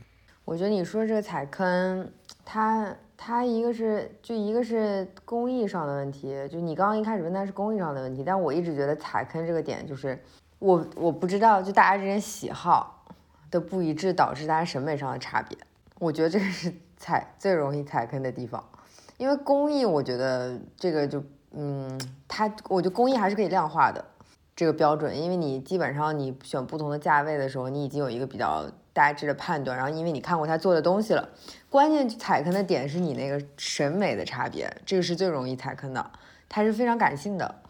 [0.46, 2.10] 我觉得你说这个踩坑，
[2.44, 2.94] 它。
[3.16, 10.20] 它一个是就一个是工艺上的问题，就你刚刚一开始问它是工艺上的问题，但我一直觉得踩坑这个点就是
[10.58, 13.06] 我我不知道，就大家之间喜好
[13.52, 15.56] 的不一致导致大家审美上的差别，
[16.00, 18.62] 我觉得这个是 踩最容易踩坑的地方，
[19.16, 21.22] 因为工艺我觉得这个就
[21.52, 24.04] 嗯，它我觉得工艺还是可以量化的
[24.56, 28.66] 这个标准，因为你基本上你选不同的价位的时候，你已经有一个比较。
[28.94, 31.28] 大致的判断，然后因为你看过他做的东西了，
[31.68, 36.12] 关键踩坑的点是你那个审美的差别，这个是最容易踩坑的，
[36.48, 37.62] 他是非常感性的。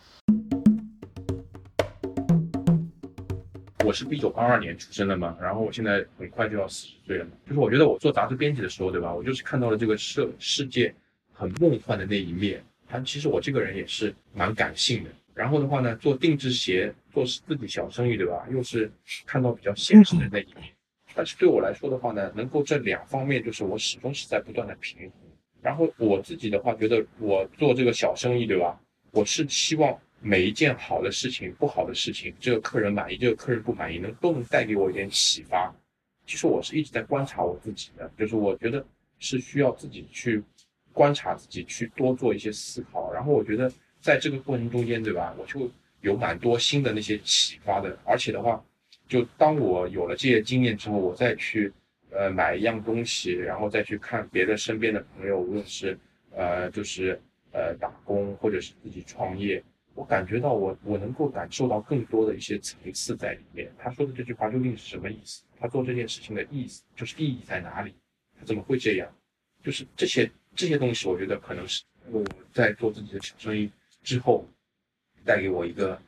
[3.83, 9.11] 我是一九八二年出生的嘛，然后我现在很快就要四十岁了，就是我觉得我做杂志编辑的时候，对吧？
[9.15, 10.95] 我就是看到了这个世世界
[11.33, 15.11] 很梦幻的那一面，但其实我这个人也是蛮感性的。
[15.33, 18.47] 然后的话呢，做定制鞋，做自己小生意，对吧？
[18.53, 18.93] 又是
[19.25, 20.74] 看到比较现实的那一面。
[21.15, 25.11] 但是对我来说的话呢，能够这两方面，就是我始终是在不断的平衡。
[25.63, 28.79] 然后我自己的话，觉得我做这个小生意，对吧？
[29.13, 35.75] 我是希望每一件好的事情、不好的事情，这个客人满意，这个客人不满意，能都能带给我一点启发。
[36.27, 38.85] 其实我是一直在观察我自己的，就是我觉得
[39.19, 40.43] 是需要自己去
[40.93, 43.13] 观察自己，去多做一些思考。
[43.13, 45.35] 然后我觉得在这个过程中间，对吧？
[45.39, 48.63] 我就有蛮多新的那些启发的，而且的话。
[49.09, 51.73] 就当我有了这些经验之后，我再去，
[52.11, 55.99] 呃，买一样东西，然后再去看别的身边的朋友，无论是，
[56.33, 57.21] 呃，就是
[57.53, 59.63] 呃打工或者是自己创业，
[59.95, 63.71] 我感觉到我我能够感受到更多的一些层次在里面。
[63.79, 65.45] 他说的这句话究竟是什么意思？
[65.61, 67.95] 他做这件事情的意思就是意义在哪里？
[68.39, 69.09] 他怎么会这样？
[69.63, 73.71] 就是这些这些东西，我觉得可能是我在做自己的小生意
[74.03, 74.47] 之后，
[75.25, 76.01] 带给我一个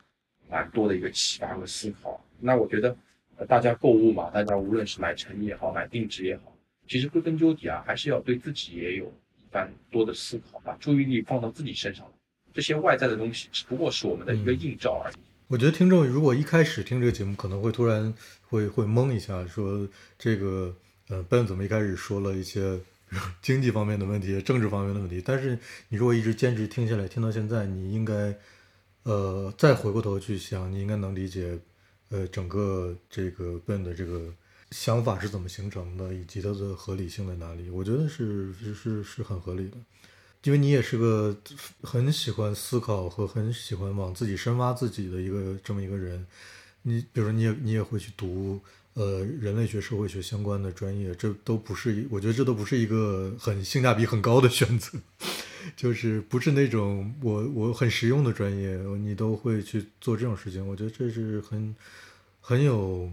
[0.49, 2.23] 蛮多的一个启发和思考。
[2.39, 2.95] 那我觉得，
[3.37, 6.55] 呃，大家购物嘛，大家无论是买成也好，买定制也好，
[6.87, 9.05] 其实归根究底啊，还是要对自己也有
[9.37, 12.05] 一番多的思考，把注意力放到自己身上。
[12.53, 15.15] 这些外在的东西只不过是我们的一个映照而已。
[15.47, 20.75] 我觉得听众如果一开始听这个节目，可能会突然会会懵一下，说这个
[21.09, 22.79] 呃，Ben 怎么一开始说了一些
[23.41, 25.21] 经济方面的问题、政治方面的问题？
[25.23, 25.57] 但是
[25.89, 28.35] 你如果一直坚持听下来，听到现在，你应该
[29.03, 31.57] 呃再回过头去想，你应该能理解。
[32.09, 34.33] 呃，整个这个笨的这个
[34.71, 37.69] 想法是怎么形成的，以及它的合理性在哪里？
[37.69, 39.77] 我觉得是是是是很合理的，
[40.43, 41.35] 因为你也是个
[41.81, 46.25] 很喜欢思考和很喜欢往自己深挖自己的一个这么一个人。
[46.83, 48.61] 你比如说，你也你也会去读
[48.93, 54.97] 呃人类学、社会学相关的专业，这都不是，我觉得这都不是一个很性价比很高的选择。
[55.75, 60.65] 就是不是那种我我很实用的专业，你都会去做这种事情。
[60.67, 61.75] 我觉得这是很
[62.39, 63.11] 很有。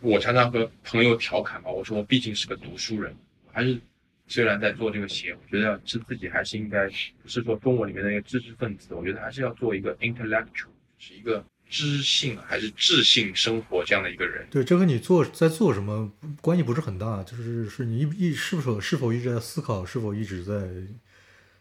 [0.00, 3.16] 我常常和朋友调侃嘛，我说我毕竟是个读书人，
[3.50, 3.80] 还是
[4.28, 6.86] 虽然在做这个鞋，我觉得是自己还是应该
[7.22, 10.68] 不是说中文里面的一个知识分子，我觉得还是要做一个 intellectual，
[10.98, 14.46] 是一个知性还是智性生活这样的一个人。
[14.50, 20.52] 对，这和你做在做什么关系不是很大，就是是你一一是否是否一直在思考，是否一直在。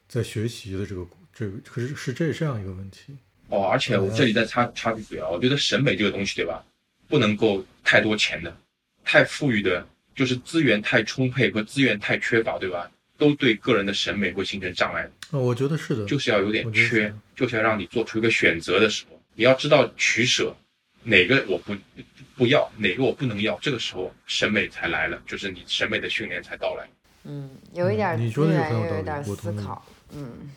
[0.07, 3.15] 在学习的这个这个，可是是这这样一个问题。
[3.49, 6.63] 哦，而且我这里再插插一嘴啊，我觉得审美这个东西，对吧？
[7.07, 8.55] 不能够太多钱的，
[9.03, 12.89] 太富裕的，就是资源太充沛和资源太缺乏，对吧？
[13.17, 15.07] 都对个人的审美会形成障碍。
[15.29, 20.55] 哦，我觉得是的，就是要有点缺，就是要让你做出一个选择的时候，你要知道取舍，
[21.03, 21.75] 哪个我不
[22.35, 26.89] 不要，哪个我不能要，这个时候审美才来了，就是你审美的训练才到来。
[27.23, 29.85] 嗯，有一点嗯你说的资源，很有道理又有一点我同意思考。
[30.13, 30.49] 嗯，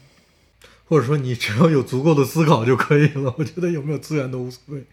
[0.85, 3.35] 或者说你只要有足够的思考就可以了。
[3.39, 4.85] 我觉得有没有资源都无所谓。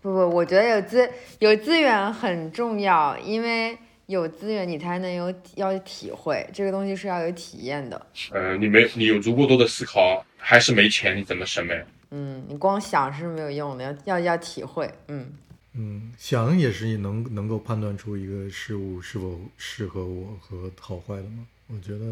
[0.00, 3.76] 不不，我觉得有资有资源很重要，因为
[4.06, 8.06] 有资源你才能有要有体会，这个东西是要有体验的。
[8.30, 11.84] 呃，你没你有足够多的思考，还是没钱，你怎么审美？
[12.10, 14.88] 嗯，你光想是没有用的，要要要体会。
[15.08, 15.32] 嗯，
[15.74, 21.46] 嗯，想也是能能够判断出一个事物是否适合我和好坏的吗？
[21.68, 22.04] 我觉得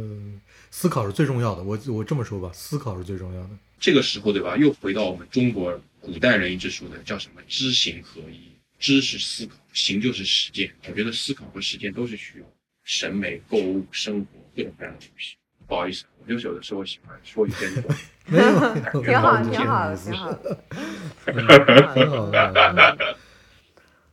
[0.70, 1.62] 思考是最重要的。
[1.62, 3.50] 我我这么说吧，思考是最重要的。
[3.78, 4.56] 这个时候，对吧？
[4.56, 10.70] 又回到我们中国古代人一直说的叫什么“知行合一”，知是思考，行就是实践。
[10.88, 12.46] 我觉得思考和实践都是需要
[12.84, 15.36] 审美、购物、生活各种各样的东西。
[15.66, 17.68] 不好意思，我就是有的时候喜欢说一些
[18.26, 20.66] 没有，没 有 挺好，挺好的，这个意思挺好的。
[21.94, 23.16] 挺好的。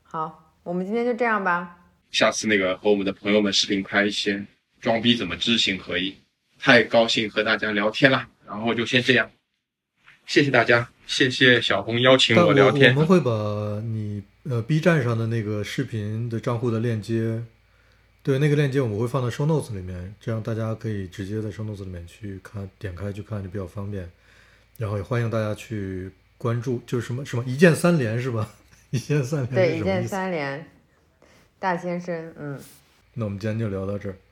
[0.03, 1.77] 好，我们今天就这样吧。
[2.11, 4.45] 下次那个和我们的朋友们视频拍一些
[4.83, 6.13] 装逼怎么知行合一。
[6.59, 9.31] 太高兴和大家聊天了，然后就先这样，
[10.25, 12.99] 谢谢大家，谢谢小红邀请我聊天我。
[12.99, 13.31] 们会把
[13.81, 17.41] 你呃 B 站上的那个视频的账户的链接，
[18.21, 24.09] 对那个链接我们会放到 show notes 里面，这样大家可以直接在 show notes 里面去看，点开去看就比较方便。
[24.77, 28.49] 然后也欢迎大家去关注，就是什么什么一键三连是吧？
[28.91, 30.05] 一键三连对，一键？
[30.05, 30.69] 三连，
[31.57, 32.59] 大先生，嗯。
[33.13, 34.15] 那我们今天就聊到这儿。